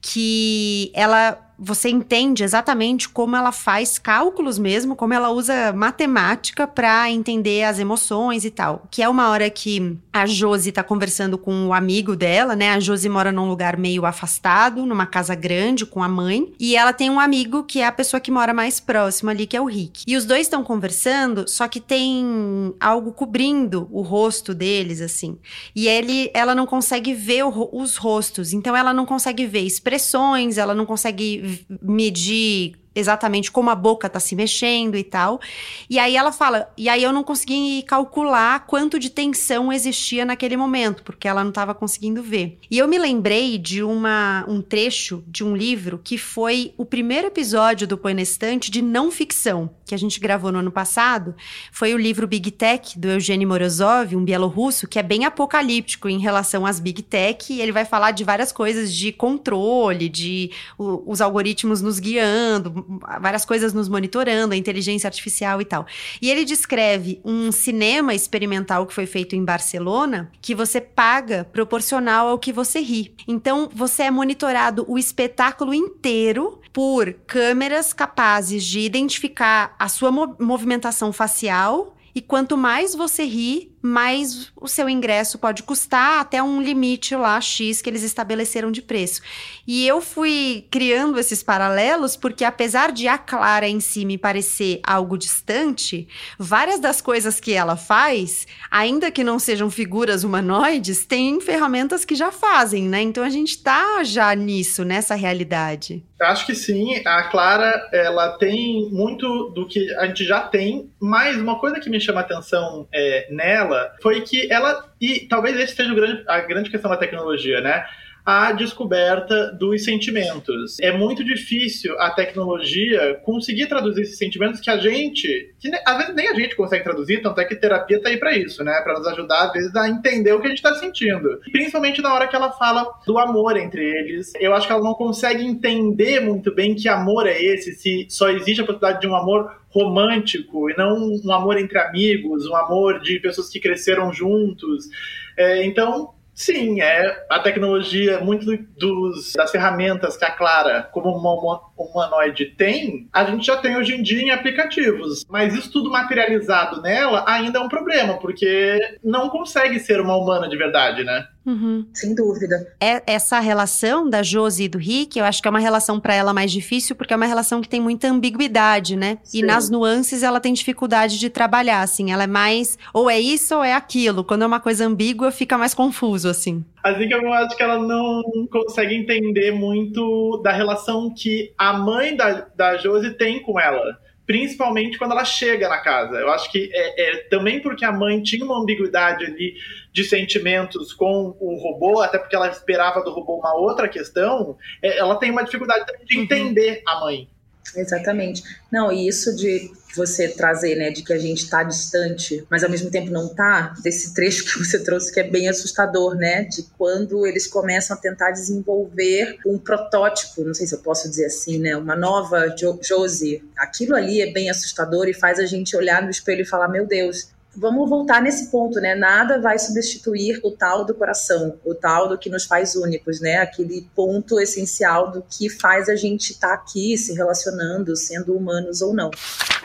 [0.05, 7.11] que ela você entende exatamente como ela faz cálculos mesmo, como ela usa matemática para
[7.11, 8.87] entender as emoções e tal.
[8.91, 12.73] Que é uma hora que a Josi tá conversando com o amigo dela, né?
[12.73, 16.93] A Josi mora num lugar meio afastado, numa casa grande com a mãe, e ela
[16.93, 19.67] tem um amigo que é a pessoa que mora mais próxima ali, que é o
[19.67, 20.05] Rick.
[20.07, 25.39] E os dois estão conversando, só que tem algo cobrindo o rosto deles assim.
[25.75, 30.59] E ele ela não consegue ver o, os rostos, então ela não consegue ver expressões,
[30.59, 35.41] ela não consegue medir exatamente como a boca tá se mexendo e tal.
[35.89, 40.57] E aí ela fala, e aí eu não consegui calcular quanto de tensão existia naquele
[40.57, 42.59] momento, porque ela não estava conseguindo ver.
[42.71, 47.27] E eu me lembrei de uma, um trecho de um livro que foi o primeiro
[47.27, 51.35] episódio do Põe Estante de não ficção, que a gente gravou no ano passado.
[51.73, 56.19] Foi o livro Big Tech, do Eugênio Morozov, um bielorrusso, que é bem apocalíptico em
[56.19, 61.21] relação às Big Tech, e ele vai falar de várias coisas de controle, de os
[61.21, 62.84] algoritmos nos guiando,
[63.21, 65.87] várias coisas nos monitorando, a inteligência artificial e tal.
[66.21, 72.29] E ele descreve um cinema experimental que foi feito em Barcelona, que você paga proporcional
[72.29, 73.15] ao que você ri.
[73.27, 81.13] Então, você é monitorado o espetáculo inteiro por câmeras capazes de identificar a sua movimentação
[81.13, 87.15] facial e quanto mais você ri, mais o seu ingresso pode custar até um limite
[87.15, 89.21] lá X que eles estabeleceram de preço.
[89.67, 94.81] E eu fui criando esses paralelos porque apesar de a Clara em si me parecer
[94.83, 101.39] algo distante, várias das coisas que ela faz, ainda que não sejam figuras humanoides, tem
[101.39, 103.03] ferramentas que já fazem, né?
[103.03, 106.03] Então a gente tá já nisso, nessa realidade.
[106.19, 107.03] Acho que sim.
[107.05, 111.91] A Clara, ela tem muito do que a gente já tem, mas uma coisa que
[111.91, 116.71] me chama atenção é, nela foi que ela, e talvez esse seja grande, a grande
[116.71, 117.87] questão da tecnologia, né?
[118.25, 120.79] A descoberta dos sentimentos.
[120.81, 126.15] É muito difícil a tecnologia conseguir traduzir esses sentimentos que a gente, que às vezes
[126.15, 128.81] nem a gente consegue traduzir, tanto é que terapia tá aí para isso, né?
[128.83, 131.41] Para nos ajudar às vezes a entender o que a gente está sentindo.
[131.53, 134.33] Principalmente na hora que ela fala do amor entre eles.
[134.41, 138.31] Eu acho que ela não consegue entender muito bem que amor é esse, se só
[138.31, 143.01] existe a possibilidade de um amor romântico e não um amor entre amigos, um amor
[143.01, 144.89] de pessoas que cresceram juntos.
[145.37, 147.27] É, então, Sim, é.
[147.31, 148.45] A tecnologia, muito
[148.77, 151.31] dos, das ferramentas que a Clara, como uma
[151.77, 155.25] humanoide, tem, a gente já tem hoje em dia em aplicativos.
[155.29, 160.49] Mas isso tudo materializado nela ainda é um problema, porque não consegue ser uma humana
[160.49, 161.27] de verdade, né?
[161.47, 161.87] Uhum.
[161.93, 162.57] Sem dúvida.
[162.81, 166.15] É, essa relação da Josi e do Rick, eu acho que é uma relação para
[166.15, 169.19] ela mais difícil, porque é uma relação que tem muita ambiguidade, né?
[169.23, 169.39] Sim.
[169.39, 172.13] E nas nuances ela tem dificuldade de trabalhar, assim.
[172.13, 174.25] Ela é mais, ou é isso ou é aquilo.
[174.25, 176.65] Quando é uma coisa ambígua, fica mais confuso, assim.
[176.85, 182.15] Assim que eu acho que ela não consegue entender muito da relação que a mãe
[182.15, 186.17] da, da Josi tem com ela principalmente quando ela chega na casa.
[186.17, 189.55] Eu acho que é, é, também porque a mãe tinha uma ambiguidade ali
[189.93, 194.99] de sentimentos com o robô, até porque ela esperava do robô uma outra questão, é,
[194.99, 196.25] ela tem uma dificuldade de uhum.
[196.25, 197.29] entender a mãe.
[197.77, 198.43] Exatamente.
[198.71, 202.71] Não, e isso de você trazer, né, de que a gente está distante, mas ao
[202.71, 206.65] mesmo tempo não está, desse trecho que você trouxe que é bem assustador, né, de
[206.77, 211.59] quando eles começam a tentar desenvolver um protótipo, não sei se eu posso dizer assim,
[211.59, 213.43] né, uma nova jo Josie.
[213.57, 216.87] Aquilo ali é bem assustador e faz a gente olhar no espelho e falar, meu
[216.87, 218.95] Deus, vamos voltar nesse ponto, né?
[218.95, 223.37] Nada vai substituir o tal do coração, o tal do que nos faz únicos, né?
[223.39, 228.83] Aquele ponto essencial do que faz a gente estar tá aqui se relacionando, sendo humanos
[228.83, 229.11] ou não.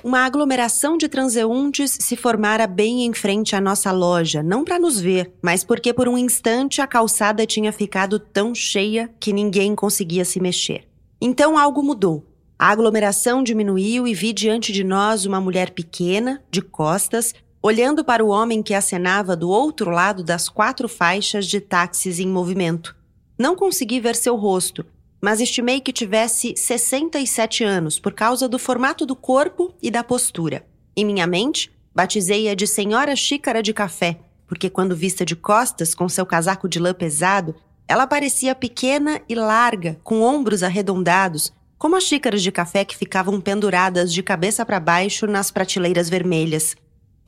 [0.03, 4.99] Uma aglomeração de transeuntes se formara bem em frente à nossa loja, não para nos
[4.99, 10.23] ver, mas porque por um instante a calçada tinha ficado tão cheia que ninguém conseguia
[10.23, 10.87] se mexer.
[11.21, 12.25] Então algo mudou.
[12.57, 18.23] A aglomeração diminuiu e vi diante de nós uma mulher pequena, de costas, olhando para
[18.23, 22.95] o homem que acenava do outro lado das quatro faixas de táxis em movimento.
[23.37, 24.85] Não consegui ver seu rosto,
[25.21, 30.65] mas estimei que tivesse 67 anos por causa do formato do corpo e da postura.
[30.95, 36.07] Em minha mente, batizei-a de Senhora Xícara de Café, porque quando vista de costas com
[36.07, 37.55] seu casaco de lã pesado,
[37.87, 43.39] ela parecia pequena e larga, com ombros arredondados, como as xícaras de café que ficavam
[43.41, 46.75] penduradas de cabeça para baixo nas prateleiras vermelhas.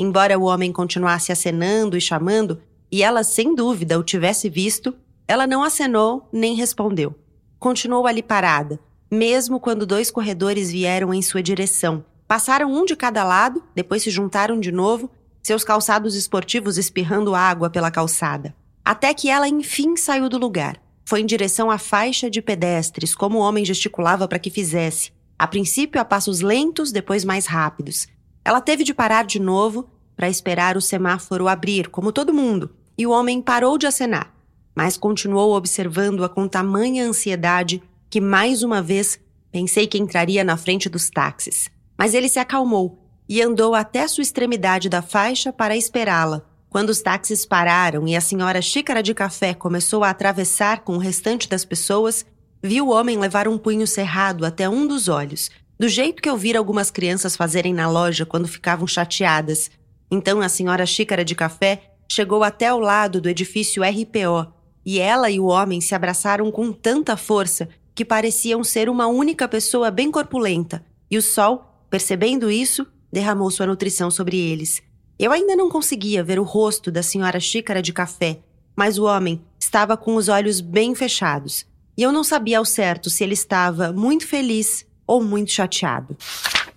[0.04, 2.60] Embora o homem continuasse acenando e chamando,
[2.92, 4.96] e ela sem dúvida o tivesse visto,
[5.28, 7.14] ela não acenou nem respondeu.
[7.60, 8.80] Continuou ali parada,
[9.12, 12.04] mesmo quando dois corredores vieram em sua direção.
[12.28, 15.08] Passaram um de cada lado, depois se juntaram de novo,
[15.44, 18.56] seus calçados esportivos espirrando água pela calçada.
[18.84, 20.82] Até que ela enfim saiu do lugar.
[21.06, 25.12] Foi em direção à faixa de pedestres, como o homem gesticulava para que fizesse.
[25.38, 28.08] A princípio a passos lentos, depois mais rápidos.
[28.44, 33.06] Ela teve de parar de novo para esperar o semáforo abrir, como todo mundo, e
[33.06, 34.34] o homem parou de acenar,
[34.76, 39.20] mas continuou observando-a com tamanha ansiedade que mais uma vez
[39.52, 41.70] pensei que entraria na frente dos táxis.
[41.98, 46.42] Mas ele se acalmou e andou até sua extremidade da faixa para esperá-la.
[46.70, 51.00] Quando os táxis pararam e a senhora xícara de café começou a atravessar com o
[51.00, 52.26] restante das pessoas,
[52.62, 55.50] viu o homem levar um punho cerrado até um dos olhos
[55.82, 59.72] do jeito que eu vira algumas crianças fazerem na loja quando ficavam chateadas.
[60.12, 64.54] Então a senhora Xícara de Café chegou até o lado do edifício RPO
[64.86, 69.48] e ela e o homem se abraçaram com tanta força que pareciam ser uma única
[69.48, 74.84] pessoa bem corpulenta, e o sol, percebendo isso, derramou sua nutrição sobre eles.
[75.18, 78.38] Eu ainda não conseguia ver o rosto da senhora Xícara de Café,
[78.76, 81.66] mas o homem estava com os olhos bem fechados,
[81.98, 86.16] e eu não sabia ao certo se ele estava muito feliz ou muito chateado.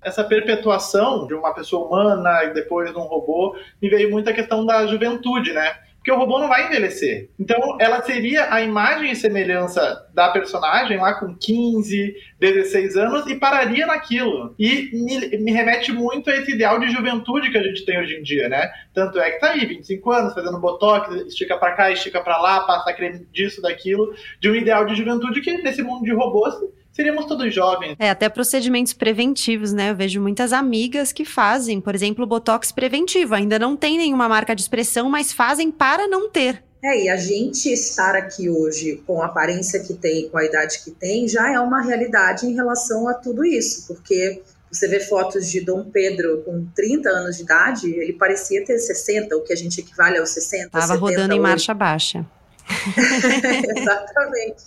[0.03, 4.33] Essa perpetuação de uma pessoa humana e depois de um robô me veio muito a
[4.33, 5.73] questão da juventude, né?
[5.95, 7.31] Porque o robô não vai envelhecer.
[7.41, 13.37] Então, ela seria a imagem e semelhança da personagem lá com 15, 16 anos e
[13.37, 14.55] pararia naquilo.
[14.59, 18.17] E me, me, remete muito a esse ideal de juventude que a gente tem hoje
[18.17, 18.71] em dia, né?
[18.93, 22.61] Tanto é que tá aí, 25 anos, fazendo botox, estica para cá, estica para lá,
[22.65, 26.55] passa creme disso, daquilo, de um ideal de juventude que nesse mundo de robôs
[26.95, 27.97] seríamos todos jovens.
[27.99, 29.91] É, até procedimentos preventivos, né?
[29.91, 33.35] Eu vejo muitas amigas que fazem, por exemplo, botox preventivo.
[33.35, 36.63] Ainda não tem nenhuma marca de expressão, mas fazem para não ter.
[36.83, 40.81] É, e a gente estar aqui hoje com a aparência que tem, com a idade
[40.85, 45.51] que tem, já é uma realidade em relação a tudo isso, porque você vê fotos
[45.51, 49.57] de Dom Pedro com 30 anos de idade, ele parecia ter 60, o que a
[49.57, 50.79] gente equivale aos 60.
[50.79, 52.27] Estava rodando em marcha baixa.
[53.77, 54.63] Exatamente.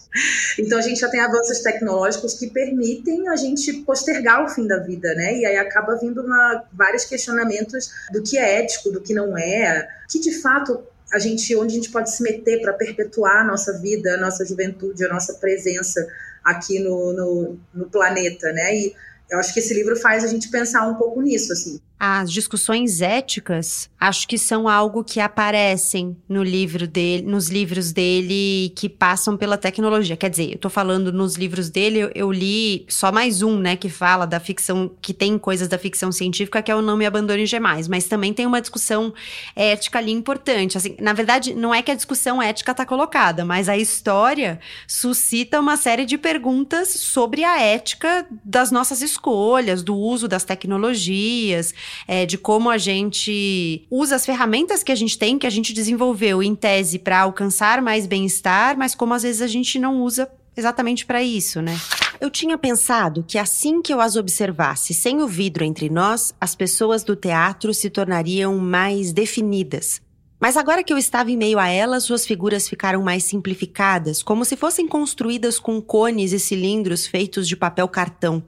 [0.59, 4.77] Então a gente já tem avanços tecnológicos que permitem a gente postergar o fim da
[4.77, 5.37] vida, né?
[5.37, 9.87] E aí acaba vindo uma, vários questionamentos do que é ético, do que não é,
[10.09, 10.83] que de fato
[11.13, 14.45] a gente, onde a gente pode se meter para perpetuar a nossa vida, a nossa
[14.45, 16.05] juventude, a nossa presença
[16.43, 18.75] aqui no, no, no planeta, né?
[18.75, 18.95] E
[19.29, 21.79] eu acho que esse livro faz a gente pensar um pouco nisso, assim.
[21.99, 28.71] As discussões éticas, acho que são algo que aparecem no livro dele, nos livros dele
[28.75, 30.15] que passam pela tecnologia.
[30.15, 33.75] Quer dizer, eu tô falando nos livros dele, eu, eu, li só mais um, né,
[33.75, 37.05] que fala da ficção, que tem coisas da ficção científica, que é o Não Me
[37.07, 39.11] Abandone Jamais, mas também tem uma discussão
[39.55, 40.77] ética ali importante.
[40.77, 45.59] Assim, na verdade, não é que a discussão ética tá colocada, mas a história suscita
[45.59, 51.73] uma série de perguntas sobre a ética das nossas escolhas, do uso das tecnologias
[52.07, 55.73] é, de como a gente usa as ferramentas que a gente tem, que a gente
[55.73, 60.29] desenvolveu em tese para alcançar mais bem-estar, mas como às vezes a gente não usa
[60.55, 61.77] exatamente para isso, né?
[62.19, 66.55] Eu tinha pensado que assim que eu as observasse sem o vidro entre nós, as
[66.55, 70.01] pessoas do teatro se tornariam mais definidas.
[70.39, 74.45] Mas agora que eu estava em meio a elas, suas figuras ficaram mais simplificadas, como
[74.45, 78.43] se fossem construídas com cones e cilindros feitos de papel cartão.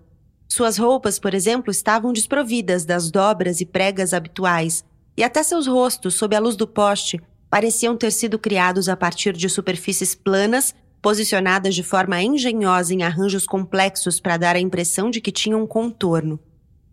[0.51, 4.83] Suas roupas, por exemplo, estavam desprovidas das dobras e pregas habituais,
[5.15, 7.21] e até seus rostos, sob a luz do poste,
[7.51, 13.45] pareciam ter sido criados a partir de superfícies planas, posicionadas de forma engenhosa em arranjos
[13.45, 16.39] complexos para dar a impressão de que tinham um contorno.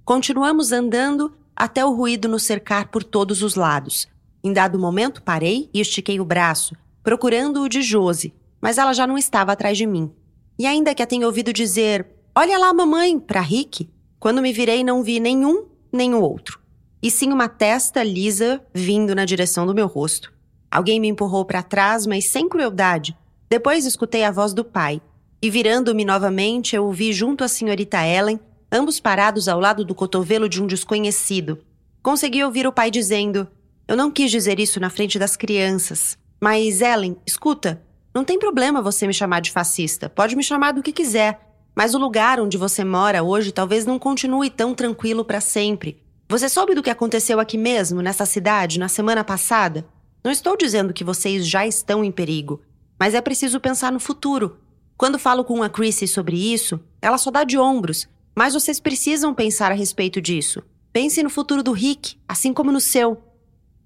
[0.05, 4.07] Continuamos andando até o ruído nos cercar por todos os lados.
[4.45, 9.07] Em dado momento, parei e estiquei o braço, procurando o de Jose, mas ela já
[9.07, 10.13] não estava atrás de mim.
[10.59, 13.89] E ainda que a tenha ouvido dizer Olha lá, mamãe, para Rick.
[14.21, 16.61] Quando me virei, não vi nenhum nem o outro.
[17.03, 20.31] E sim uma testa lisa vindo na direção do meu rosto.
[20.71, 23.17] Alguém me empurrou para trás, mas sem crueldade.
[23.49, 25.01] Depois escutei a voz do pai.
[25.41, 28.39] E virando-me novamente, eu o vi junto à senhorita Ellen,
[28.71, 31.59] ambos parados ao lado do cotovelo de um desconhecido.
[32.03, 33.49] Consegui ouvir o pai dizendo:
[33.89, 36.19] Eu não quis dizer isso na frente das crianças.
[36.39, 37.83] Mas, Ellen, escuta,
[38.15, 40.11] não tem problema você me chamar de fascista.
[40.11, 41.46] Pode me chamar do que quiser.
[41.77, 46.03] Mas o lugar onde você mora hoje talvez não continue tão tranquilo para sempre.
[46.27, 49.87] Você soube do que aconteceu aqui mesmo, nessa cidade, na semana passada?
[50.25, 52.63] Não estou dizendo que vocês já estão em perigo,
[52.99, 54.57] mas é preciso pensar no futuro.
[54.97, 59.35] Quando falo com a Chrissy sobre isso, ela só dá de ombros, mas vocês precisam
[59.35, 60.63] pensar a respeito disso.
[60.95, 63.23] Pense no futuro do Rick, assim como no seu.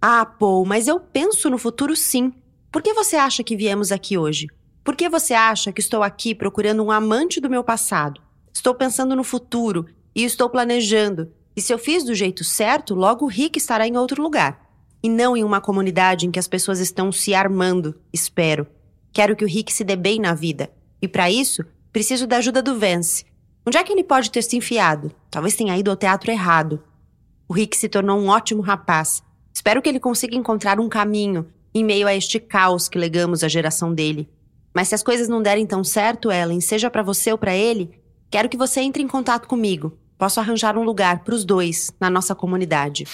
[0.00, 2.32] Ah, Paul, mas eu penso no futuro sim.
[2.70, 4.46] Por que você acha que viemos aqui hoje?
[4.82, 8.20] Por que você acha que estou aqui procurando um amante do meu passado?
[8.52, 11.30] Estou pensando no futuro e estou planejando.
[11.54, 14.70] E se eu fiz do jeito certo, logo o Rick estará em outro lugar.
[15.02, 18.66] E não em uma comunidade em que as pessoas estão se armando, espero.
[19.12, 20.70] Quero que o Rick se dê bem na vida.
[21.00, 21.62] E para isso,
[21.92, 23.24] preciso da ajuda do Vance.
[23.66, 25.12] Onde é que ele pode ter se enfiado?
[25.30, 26.82] Talvez tenha ido ao teatro errado.
[27.46, 29.22] O Rick se tornou um ótimo rapaz.
[29.52, 33.48] Espero que ele consiga encontrar um caminho em meio a este caos que legamos à
[33.48, 34.28] geração dele.
[34.74, 37.90] Mas se as coisas não derem tão certo, Ellen, seja para você ou para ele,
[38.30, 39.98] quero que você entre em contato comigo.
[40.16, 43.06] Posso arranjar um lugar para os dois na nossa comunidade.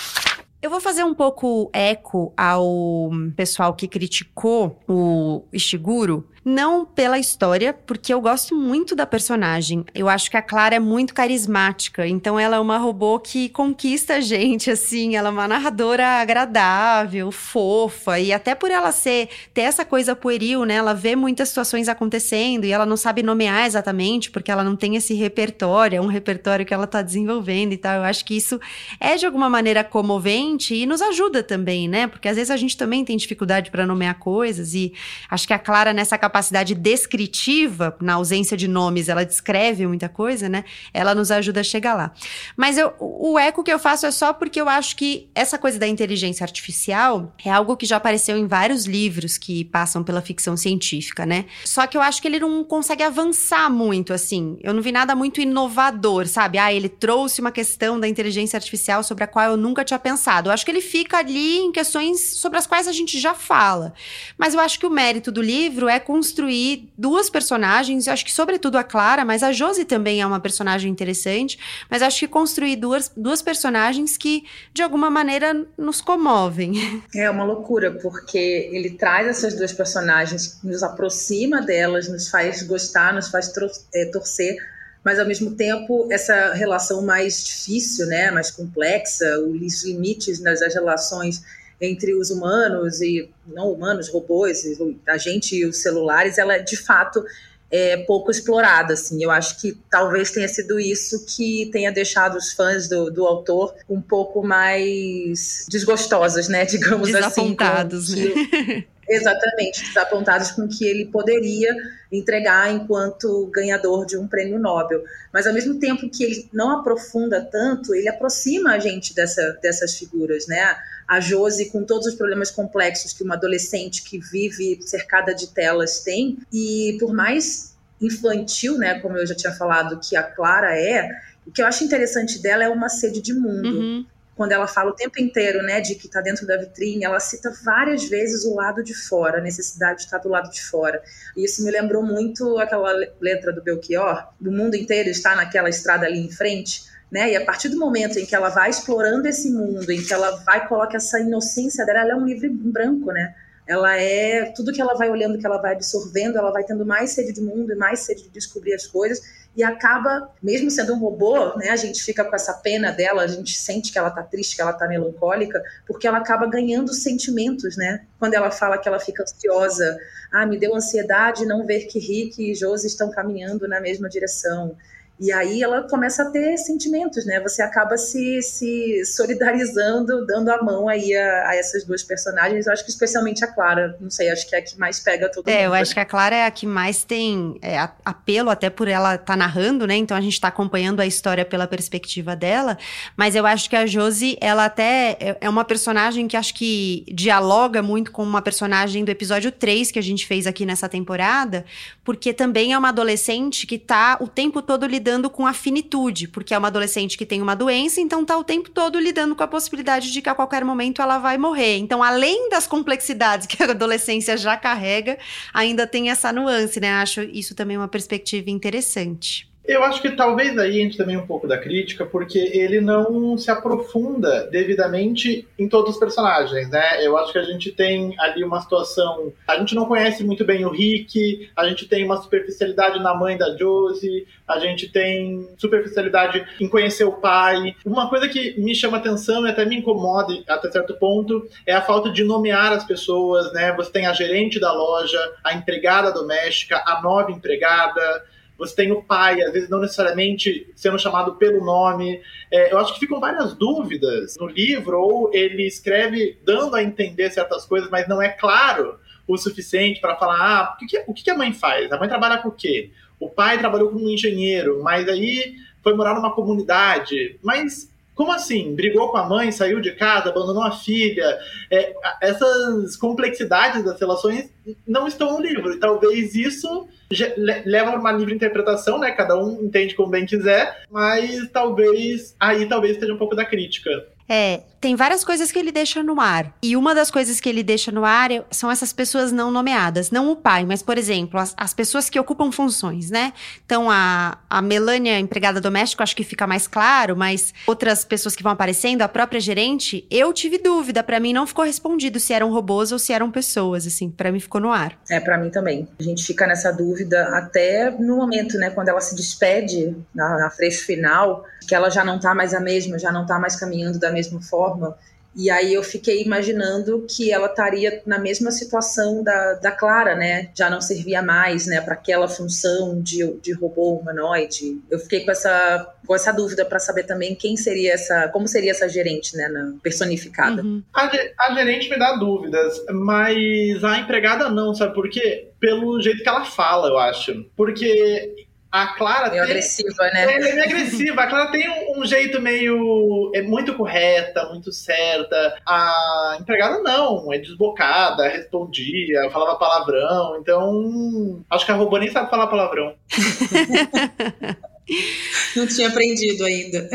[0.61, 7.73] Eu vou fazer um pouco eco ao pessoal que criticou o Ishiguro, não pela história,
[7.75, 9.85] porque eu gosto muito da personagem.
[9.93, 14.15] Eu acho que a Clara é muito carismática, então ela é uma robô que conquista
[14.15, 15.17] a gente, assim.
[15.17, 20.65] Ela é uma narradora agradável, fofa, e até por ela ser, ter essa coisa pueril,
[20.65, 20.75] né?
[20.75, 24.95] Ela vê muitas situações acontecendo e ela não sabe nomear exatamente, porque ela não tem
[24.95, 27.97] esse repertório, é um repertório que ela tá desenvolvendo e tal.
[27.97, 28.61] Eu acho que isso
[29.01, 32.07] é de alguma maneira comovente e nos ajuda também, né?
[32.07, 34.93] Porque às vezes a gente também tem dificuldade para nomear coisas e
[35.29, 40.07] acho que a Clara nessa capacidade capacidade descritiva, na ausência de nomes, ela descreve muita
[40.07, 40.65] coisa, né?
[40.93, 42.13] Ela nos ajuda a chegar lá.
[42.55, 45.79] Mas eu, o eco que eu faço é só porque eu acho que essa coisa
[45.79, 50.59] da inteligência artificial é algo que já apareceu em vários livros que passam pela ficção
[50.59, 51.47] científica, né?
[51.65, 54.59] Só que eu acho que ele não consegue avançar muito, assim.
[54.61, 56.59] Eu não vi nada muito inovador, sabe?
[56.59, 60.51] Ah, ele trouxe uma questão da inteligência artificial sobre a qual eu nunca tinha pensado.
[60.51, 63.95] Eu acho que ele fica ali em questões sobre as quais a gente já fala.
[64.37, 68.33] Mas eu acho que o mérito do livro é com construir duas personagens, acho que
[68.33, 71.57] sobretudo a Clara, mas a Josie também é uma personagem interessante,
[71.89, 77.03] mas acho que construir duas, duas personagens que de alguma maneira nos comovem.
[77.15, 83.15] É uma loucura, porque ele traz essas duas personagens, nos aproxima delas, nos faz gostar,
[83.15, 83.53] nos faz
[83.95, 84.57] é, torcer
[85.05, 91.45] mas ao mesmo tempo essa relação mais difícil, né, mais complexa, os limites das relações
[91.81, 94.65] entre os humanos e não humanos, robôs,
[95.07, 97.25] a gente e os celulares, ela de fato
[97.71, 99.23] é pouco explorada, assim.
[99.23, 103.75] Eu acho que talvez tenha sido isso que tenha deixado os fãs do, do autor
[103.89, 106.65] um pouco mais desgostosos, né?
[106.67, 107.29] Digamos assim.
[107.29, 108.85] Desapontados, né?
[109.09, 111.75] Exatamente, desapontados com o que ele poderia
[112.11, 115.05] entregar enquanto ganhador de um prêmio Nobel.
[115.33, 119.95] Mas ao mesmo tempo que ele não aprofunda tanto, ele aproxima a gente dessa, dessas
[119.97, 120.77] figuras, né?
[121.07, 126.01] A Josi com todos os problemas complexos que uma adolescente que vive cercada de telas
[126.01, 131.09] tem, e por mais infantil, né, como eu já tinha falado, que a Clara é,
[131.47, 133.79] o que eu acho interessante dela é uma sede de mundo.
[133.79, 134.07] Uhum
[134.37, 137.51] quando ela fala o tempo inteiro, né, de que está dentro da vitrine, ela cita
[137.65, 141.03] várias vezes o lado de fora, a necessidade de estar do lado de fora.
[141.35, 146.05] E isso me lembrou muito aquela letra do Belchior, do mundo inteiro está naquela estrada
[146.05, 147.33] ali em frente, né?
[147.33, 150.31] E a partir do momento em que ela vai explorando esse mundo, em que ela
[150.45, 153.35] vai coloca essa inocência dela, ela é um livro branco, né?
[153.67, 157.11] Ela é tudo que ela vai olhando, que ela vai absorvendo, ela vai tendo mais
[157.11, 160.99] sede de mundo e mais sede de descobrir as coisas e acaba, mesmo sendo um
[160.99, 164.23] robô, né, a gente fica com essa pena dela, a gente sente que ela tá
[164.23, 168.05] triste, que ela tá melancólica, porque ela acaba ganhando sentimentos, né?
[168.19, 169.99] Quando ela fala que ela fica ansiosa,
[170.31, 174.77] ah, me deu ansiedade não ver que Rick e Josie estão caminhando na mesma direção.
[175.19, 177.41] E aí ela começa a ter sentimentos, né?
[177.41, 182.67] Você acaba se, se solidarizando, dando a mão aí a, a, essas duas personagens.
[182.67, 185.31] Eu acho que especialmente a Clara, não sei, acho que é a que mais pega
[185.31, 185.61] todo é, mundo.
[185.63, 188.89] É, eu acho que a Clara é a que mais tem é, apelo, até por
[188.89, 189.97] ela estar tá narrando, né?
[189.97, 192.77] Então a gente está acompanhando a história pela perspectiva dela.
[193.17, 197.07] Mas eu acho que a Josie, ela até é, é uma personagem que acho que
[197.11, 201.65] dialoga muito com uma personagem do episódio 3 que a gente fez aqui nessa temporada,
[202.05, 206.27] porque também é uma adolescente que tá o tempo todo lidando lidando com a finitude,
[206.27, 209.43] porque é uma adolescente que tem uma doença, então tá o tempo todo lidando com
[209.45, 211.77] a possibilidade de que a qualquer momento ela vai morrer.
[211.77, 215.17] Então, além das complexidades que a adolescência já carrega,
[215.55, 216.91] ainda tem essa nuance, né?
[216.95, 219.49] Acho isso também uma perspectiva interessante.
[219.67, 223.51] Eu acho que talvez aí entre também um pouco da crítica, porque ele não se
[223.51, 227.05] aprofunda devidamente em todos os personagens, né?
[227.05, 229.33] Eu acho que a gente tem ali uma situação.
[229.47, 233.37] A gente não conhece muito bem o Rick, a gente tem uma superficialidade na mãe
[233.37, 237.75] da Josie, a gente tem superficialidade em conhecer o pai.
[237.85, 241.83] Uma coisa que me chama atenção e até me incomoda até certo ponto é a
[241.83, 243.73] falta de nomear as pessoas, né?
[243.73, 248.25] Você tem a gerente da loja, a empregada doméstica, a nova empregada
[248.59, 252.21] você tem o pai, às vezes não necessariamente sendo chamado pelo nome.
[252.51, 257.31] É, eu acho que ficam várias dúvidas no livro, ou ele escreve dando a entender
[257.31, 261.31] certas coisas, mas não é claro o suficiente para falar: ah, o, que, o que
[261.31, 261.91] a mãe faz?
[261.93, 262.91] A mãe trabalha com o quê?
[263.19, 267.39] O pai trabalhou como engenheiro, mas aí foi morar numa comunidade.
[267.43, 268.75] Mas como assim?
[268.75, 271.39] Brigou com a mãe, saiu de casa, abandonou a filha?
[271.71, 274.51] É, essas complexidades das relações
[274.89, 275.75] não estão no livro.
[275.75, 276.89] E talvez isso
[277.37, 279.13] leva a uma livre interpretação, né?
[279.13, 283.91] Cada um entende como bem quiser, mas talvez aí talvez esteja um pouco da crítica.
[284.29, 286.55] É, tem várias coisas que ele deixa no ar.
[286.63, 290.11] E uma das coisas que ele deixa no ar é, são essas pessoas não nomeadas.
[290.11, 293.33] Não o pai, mas, por exemplo, as, as pessoas que ocupam funções, né?
[293.65, 298.43] Então, a, a Melânia, empregada doméstica, acho que fica mais claro, mas outras pessoas que
[298.43, 301.03] vão aparecendo, a própria gerente, eu tive dúvida.
[301.03, 304.11] para mim não ficou respondido se eram robôs ou se eram pessoas, assim.
[304.11, 304.99] para mim ficou no ar.
[305.11, 305.89] É, para mim também.
[305.99, 308.71] A gente fica nessa dúvida até no momento, né?
[308.71, 312.61] Quando ela se despede na, na frente final, que ela já não tá mais a
[312.61, 314.97] mesma, já não tá mais caminhando da mesma forma forma.
[315.39, 320.49] E aí eu fiquei imaginando que ela estaria na mesma situação da, da Clara, né?
[320.57, 324.81] Já não servia mais, né, para aquela função de, de robô humanoide.
[324.91, 328.71] Eu fiquei com essa com essa dúvida para saber também quem seria essa, como seria
[328.71, 330.63] essa gerente, né, na, personificada.
[330.63, 330.81] Uhum.
[330.95, 331.11] A,
[331.41, 335.51] a gerente me dá dúvidas, mas a empregada não, sabe por quê?
[335.61, 337.45] Pelo jeito que ela fala, eu acho.
[337.57, 340.21] Porque a Clara meio tem, agressiva, né?
[340.21, 341.23] É, ela é meio agressiva.
[341.23, 343.31] A Clara tem um, um, jeito meio.
[343.35, 345.57] É muito correta, muito certa.
[345.67, 350.39] A empregada não, é desbocada, respondia, falava palavrão.
[350.41, 351.43] Então.
[351.51, 352.95] Acho que a robô nem sabe falar palavrão.
[355.57, 356.89] não tinha aprendido ainda.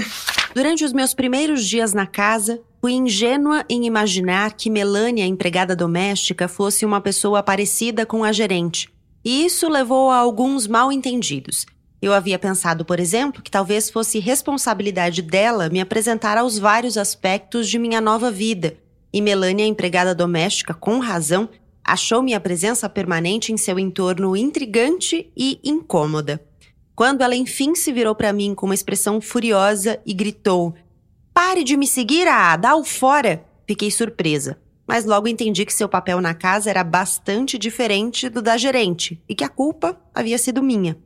[0.53, 6.47] Durante os meus primeiros dias na casa, fui ingênua em imaginar que Melania, empregada doméstica,
[6.47, 8.89] fosse uma pessoa parecida com a gerente
[9.23, 11.65] e isso levou a alguns mal entendidos.
[12.01, 17.69] Eu havia pensado, por exemplo, que talvez fosse responsabilidade dela me apresentar aos vários aspectos
[17.69, 18.75] de minha nova vida,
[19.13, 21.49] e Melania, empregada doméstica, com razão,
[21.83, 26.41] achou minha presença permanente em seu entorno intrigante e incômoda.
[26.95, 30.73] Quando ela enfim se virou para mim com uma expressão furiosa e gritou:
[31.33, 33.43] Pare de me seguir, ah, dá o fora!
[33.67, 34.57] Fiquei surpresa.
[34.91, 39.33] Mas logo entendi que seu papel na casa era bastante diferente do da gerente e
[39.33, 40.97] que a culpa havia sido minha.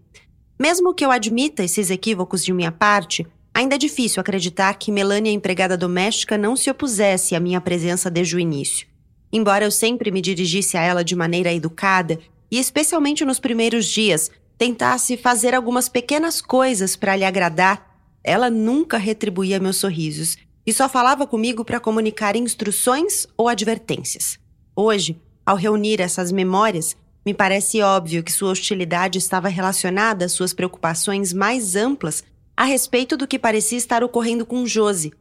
[0.60, 5.32] Mesmo que eu admita esses equívocos de minha parte, ainda é difícil acreditar que Melania,
[5.32, 8.88] empregada doméstica, não se opusesse à minha presença desde o início.
[9.32, 12.18] Embora eu sempre me dirigisse a ela de maneira educada,
[12.50, 18.98] e especialmente nos primeiros dias, tentasse fazer algumas pequenas coisas para lhe agradar, ela nunca
[18.98, 24.40] retribuía meus sorrisos e só falava comigo para comunicar instruções ou advertências.
[24.76, 26.96] Hoje, ao reunir essas memórias,
[27.26, 32.24] me parece óbvio que sua hostilidade estava relacionada às suas preocupações mais amplas
[32.58, 35.14] a respeito do que parecia estar ocorrendo com Josi.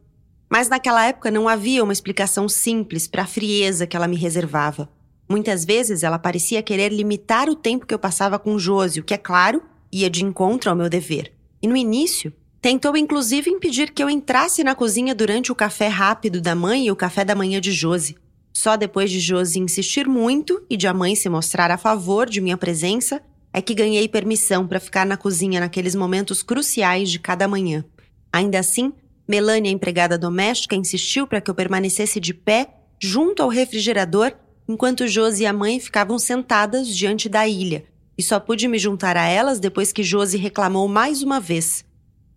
[0.49, 4.89] Mas naquela época não havia uma explicação simples para a frieza que ela me reservava.
[5.27, 9.13] Muitas vezes ela parecia querer limitar o tempo que eu passava com Josi, o que,
[9.13, 11.33] é claro, ia de encontro ao meu dever.
[11.61, 12.31] E no início,
[12.65, 16.91] tentou inclusive impedir que eu entrasse na cozinha durante o café rápido da mãe e
[16.91, 18.17] o café da manhã de Josi.
[18.51, 22.41] Só depois de Josi insistir muito e de a mãe se mostrar a favor de
[22.41, 23.21] minha presença,
[23.53, 27.85] é que ganhei permissão para ficar na cozinha naqueles momentos cruciais de cada manhã.
[28.33, 28.91] Ainda assim,
[29.27, 32.67] Melania, empregada doméstica, insistiu para que eu permanecesse de pé
[32.99, 34.31] junto ao refrigerador
[34.67, 37.85] enquanto Josi e a mãe ficavam sentadas diante da ilha,
[38.17, 41.85] e só pude me juntar a elas depois que Josi reclamou mais uma vez.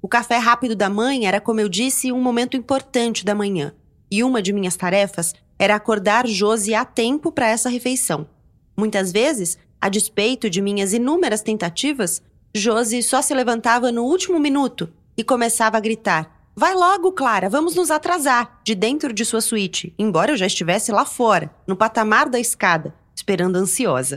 [0.01, 3.72] O café rápido da mãe era, como eu disse, um momento importante da manhã,
[4.11, 8.28] e uma de minhas tarefas era acordar Josi a tempo para essa refeição.
[8.76, 12.22] Muitas vezes, a despeito de minhas inúmeras tentativas,
[12.55, 17.74] Josi só se levantava no último minuto e começava a gritar: Vai logo, Clara, vamos
[17.74, 22.28] nos atrasar, de dentro de sua suíte, embora eu já estivesse lá fora, no patamar
[22.28, 24.16] da escada, esperando ansiosa.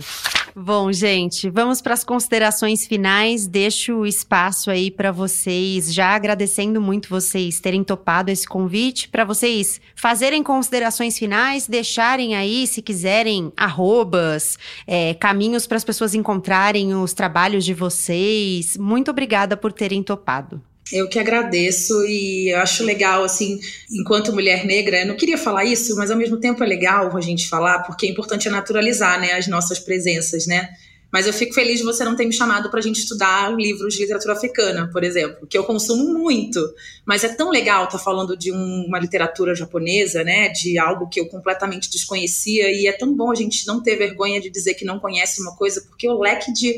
[0.54, 3.48] Bom, gente, vamos para as considerações finais.
[3.48, 9.24] Deixo o espaço aí para vocês, já agradecendo muito vocês terem topado esse convite, para
[9.24, 16.94] vocês fazerem considerações finais, deixarem aí, se quiserem, arrobas, é, caminhos para as pessoas encontrarem
[16.96, 18.76] os trabalhos de vocês.
[18.76, 20.62] Muito obrigada por terem topado.
[20.92, 23.60] Eu que agradeço e eu acho legal, assim,
[23.92, 27.22] enquanto mulher negra, eu não queria falar isso, mas ao mesmo tempo é legal a
[27.22, 30.70] gente falar, porque é importante naturalizar, né, as nossas presenças, né?
[31.12, 33.94] Mas eu fico feliz de você não ter me chamado para a gente estudar livros
[33.94, 36.62] de literatura africana, por exemplo, que eu consumo muito.
[37.06, 40.48] Mas é tão legal estar tá falando de um, uma literatura japonesa, né?
[40.50, 42.72] De algo que eu completamente desconhecia.
[42.72, 45.54] E é tão bom a gente não ter vergonha de dizer que não conhece uma
[45.58, 46.78] coisa, porque o leque de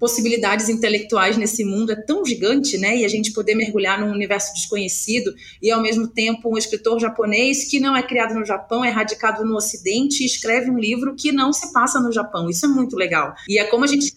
[0.00, 2.96] possibilidades intelectuais nesse mundo é tão gigante, né?
[2.96, 7.64] E a gente poder mergulhar num universo desconhecido e ao mesmo tempo um escritor japonês
[7.64, 11.30] que não é criado no Japão, é radicado no Ocidente e escreve um livro que
[11.30, 12.48] não se passa no Japão.
[12.48, 13.34] Isso é muito legal.
[13.46, 14.10] E é como a gente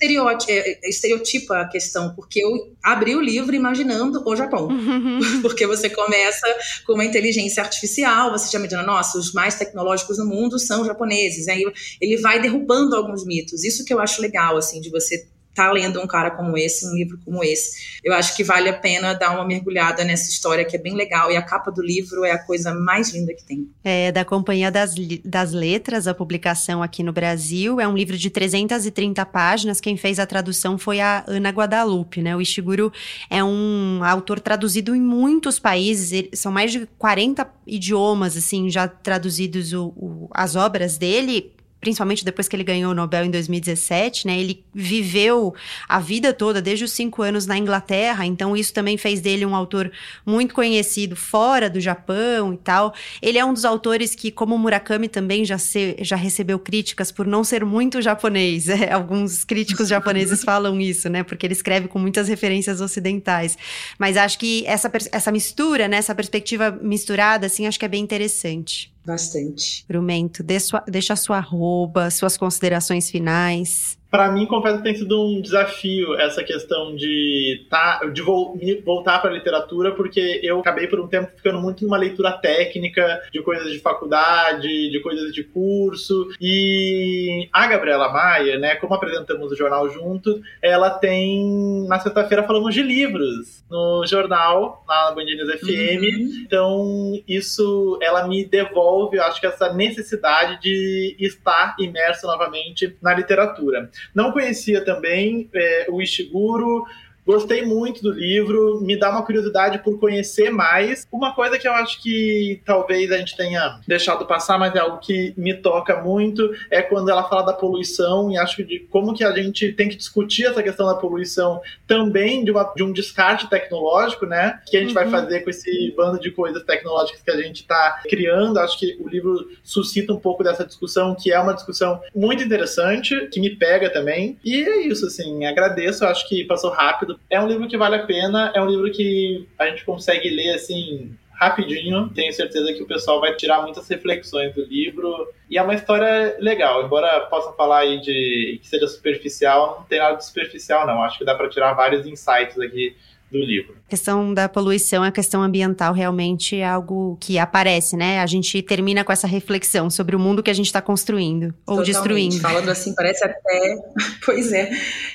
[0.47, 4.69] é, é, estereotipa a questão, porque eu abri o livro imaginando o Japão.
[5.41, 6.47] porque você começa
[6.87, 11.49] com uma inteligência artificial, você já imagina, nossa, os mais tecnológicos do mundo são japoneses.
[11.49, 11.63] Aí
[11.99, 13.65] ele vai derrubando alguns mitos.
[13.65, 16.95] Isso que eu acho legal, assim, de você tá lendo um cara como esse, um
[16.95, 17.99] livro como esse.
[18.03, 21.31] Eu acho que vale a pena dar uma mergulhada nessa história que é bem legal
[21.31, 23.69] e a capa do livro é a coisa mais linda que tem.
[23.83, 27.79] É da Companhia das, das Letras, a publicação aqui no Brasil.
[27.79, 29.79] É um livro de 330 páginas.
[29.79, 32.35] Quem fez a tradução foi a Ana Guadalupe, né?
[32.35, 32.91] O Ishiguro
[33.29, 39.73] é um autor traduzido em muitos países, são mais de 40 idiomas, assim, já traduzidos
[39.73, 44.39] o, o, as obras dele principalmente depois que ele ganhou o Nobel em 2017, né?
[44.39, 45.53] Ele viveu
[45.87, 49.53] a vida toda, desde os cinco anos, na Inglaterra, então isso também fez dele um
[49.53, 49.91] autor
[50.25, 52.93] muito conhecido fora do Japão e tal.
[53.21, 57.27] Ele é um dos autores que, como Murakami, também já, se, já recebeu críticas por
[57.27, 58.69] não ser muito japonês.
[58.69, 61.21] É, alguns críticos japoneses falam isso, né?
[61.21, 63.57] Porque ele escreve com muitas referências ocidentais.
[63.99, 65.97] Mas acho que essa, essa mistura, né?
[65.97, 68.92] Essa perspectiva misturada, assim, acho que é bem interessante.
[69.05, 69.85] Bastante.
[69.87, 70.43] Brumento,
[70.87, 76.13] deixa a sua arroba, suas considerações finais para mim, confesso que tem sido um desafio
[76.19, 78.55] essa questão de, tá, de vo
[78.85, 83.23] voltar para a literatura, porque eu acabei por um tempo ficando muito numa leitura técnica
[83.33, 86.29] de coisas de faculdade, de coisas de curso.
[86.39, 92.71] E a Gabriela Maia, né, como apresentamos o jornal juntos, ela tem, na sexta-feira, falamos
[92.75, 96.03] de livros no jornal, lá na Band News FM.
[96.03, 96.43] Uhum.
[96.45, 103.15] Então, isso, ela me devolve, eu acho que essa necessidade de estar imerso novamente na
[103.15, 103.89] literatura.
[104.13, 106.85] Não conhecia também é, o Ishiguro,
[107.25, 111.07] Gostei muito do livro, me dá uma curiosidade por conhecer mais.
[111.11, 114.99] Uma coisa que eu acho que talvez a gente tenha deixado passar, mas é algo
[114.99, 119.13] que me toca muito, é quando ela fala da poluição e acho que de como
[119.13, 122.91] que a gente tem que discutir essa questão da poluição também de, uma, de um
[122.91, 124.61] descarte tecnológico, né?
[124.67, 124.95] Que a gente uhum.
[124.95, 128.59] vai fazer com esse bando de coisas tecnológicas que a gente está criando.
[128.59, 133.27] Acho que o livro suscita um pouco dessa discussão, que é uma discussão muito interessante,
[133.31, 134.37] que me pega também.
[134.43, 137.12] E é isso, assim, agradeço, acho que passou rápido.
[137.29, 140.55] É um livro que vale a pena, é um livro que a gente consegue ler,
[140.55, 142.09] assim, rapidinho.
[142.09, 145.27] Tenho certeza que o pessoal vai tirar muitas reflexões do livro.
[145.49, 149.99] E é uma história legal, embora possa falar aí de que seja superficial, não tem
[149.99, 151.03] nada de superficial, não.
[151.03, 152.95] Acho que dá para tirar vários insights aqui
[153.33, 153.75] do livro.
[153.87, 158.19] A questão da poluição, a questão ambiental realmente é algo que aparece, né?
[158.19, 161.77] A gente termina com essa reflexão sobre o mundo que a gente está construindo ou
[161.77, 161.85] Totalmente.
[161.87, 162.39] destruindo.
[162.39, 163.77] Falando assim, parece até.
[164.25, 164.71] pois é.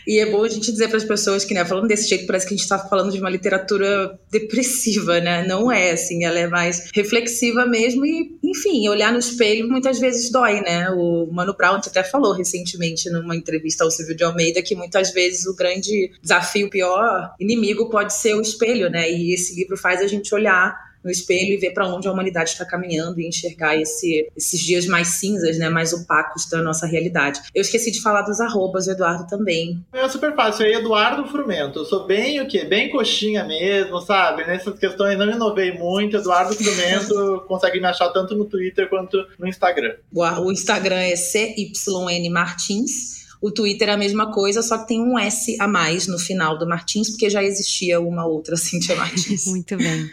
[0.06, 2.46] E é bom a gente dizer para as pessoas que, né, falando desse jeito, parece
[2.46, 5.46] que a gente está falando de uma literatura depressiva, né?
[5.46, 10.30] Não é, assim, ela é mais reflexiva mesmo e, enfim, olhar no espelho muitas vezes
[10.30, 10.90] dói, né?
[10.90, 15.46] O Mano Brown até falou recentemente numa entrevista ao Silvio de Almeida que muitas vezes
[15.46, 19.10] o grande desafio, o pior inimigo pode pode ser o espelho, né?
[19.10, 22.50] E esse livro faz a gente olhar no espelho e ver para onde a humanidade
[22.50, 27.40] está caminhando e enxergar esse, esses dias mais cinzas, né, mais opacos da nossa realidade.
[27.54, 29.80] Eu esqueci de falar dos arrobas, o Eduardo também.
[29.92, 31.78] É super fácil, é Eduardo Frumento.
[31.78, 32.64] Eu sou bem o quê?
[32.64, 34.44] Bem coxinha mesmo, sabe?
[34.44, 36.16] Nessas questões não inovei muito.
[36.16, 39.94] Eduardo Frumento consegue me achar tanto no Twitter quanto no Instagram.
[40.12, 45.18] O Instagram é CYN Martins o Twitter é a mesma coisa, só que tem um
[45.18, 49.46] S a mais no final do Martins, porque já existia uma outra Cintia Martins.
[49.48, 50.10] Muito bem.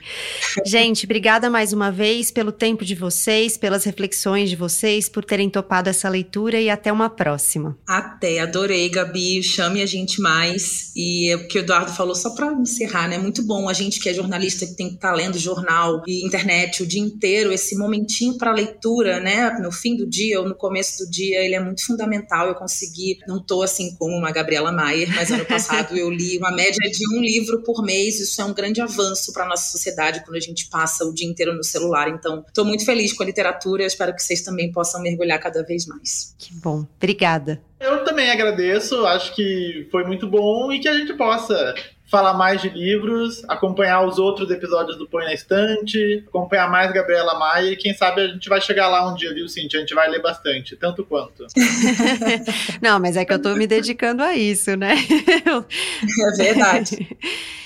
[0.66, 5.50] Gente, obrigada mais uma vez pelo tempo de vocês, pelas reflexões de vocês, por terem
[5.50, 7.78] topado essa leitura e até uma próxima.
[7.88, 9.42] Até, adorei, Gabi.
[9.42, 10.92] Chame a gente mais.
[10.96, 13.18] E é o que o Eduardo falou, só para encerrar, né?
[13.18, 16.26] Muito bom a gente que é jornalista, que tem que estar tá lendo jornal e
[16.26, 19.50] internet o dia inteiro, esse momentinho para leitura, né?
[19.60, 22.48] No fim do dia ou no começo do dia, ele é muito fundamental.
[22.48, 26.52] Eu consegui não estou assim como uma Gabriela Maier, mas ano passado eu li uma
[26.52, 28.20] média de um livro por mês.
[28.20, 31.28] Isso é um grande avanço para a nossa sociedade quando a gente passa o dia
[31.28, 32.10] inteiro no celular.
[32.10, 33.86] Então, estou muito feliz com a literatura.
[33.86, 36.36] Espero que vocês também possam mergulhar cada vez mais.
[36.38, 36.86] Que bom.
[36.98, 37.62] Obrigada.
[37.80, 39.06] Eu também agradeço.
[39.06, 41.76] Acho que foi muito bom e que a gente possa
[42.10, 47.38] falar mais de livros, acompanhar os outros episódios do Põe na Estante, acompanhar mais Gabriela
[47.38, 49.80] Maia e quem sabe a gente vai chegar lá um dia, viu, Cintia?
[49.80, 51.46] A gente vai ler bastante, tanto quanto.
[52.82, 54.96] Não, mas é que eu tô me dedicando a isso, né?
[54.96, 57.18] É verdade.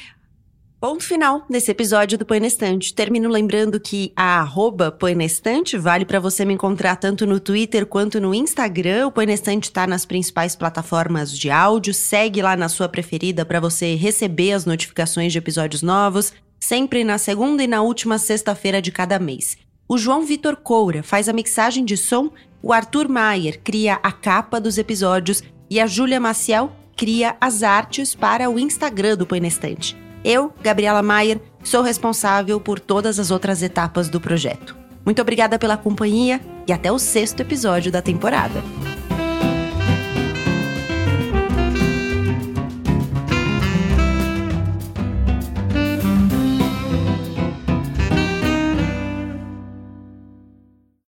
[0.80, 2.93] Ponto final nesse episódio do Põe na Estante.
[2.93, 7.38] Termino lembrando que a arroba Põe na Estante vale para você me encontrar tanto no
[7.38, 9.07] Twitter quanto no Instagram.
[9.07, 11.93] O Põe na Estante está nas principais plataformas de áudio.
[11.93, 17.17] Segue lá na sua preferida para você receber as notificações de episódios novos, sempre na
[17.17, 19.57] segunda e na última sexta-feira de cada mês.
[19.86, 22.32] O João Vitor Coura faz a mixagem de som,
[22.63, 28.15] o Arthur Maier cria a capa dos episódios e a Júlia Maciel cria as artes
[28.15, 30.09] para o Instagram do Põe na Estante.
[30.24, 34.76] Eu, Gabriela Maier, sou responsável por todas as outras etapas do projeto.
[35.05, 38.61] Muito obrigada pela companhia e até o sexto episódio da temporada.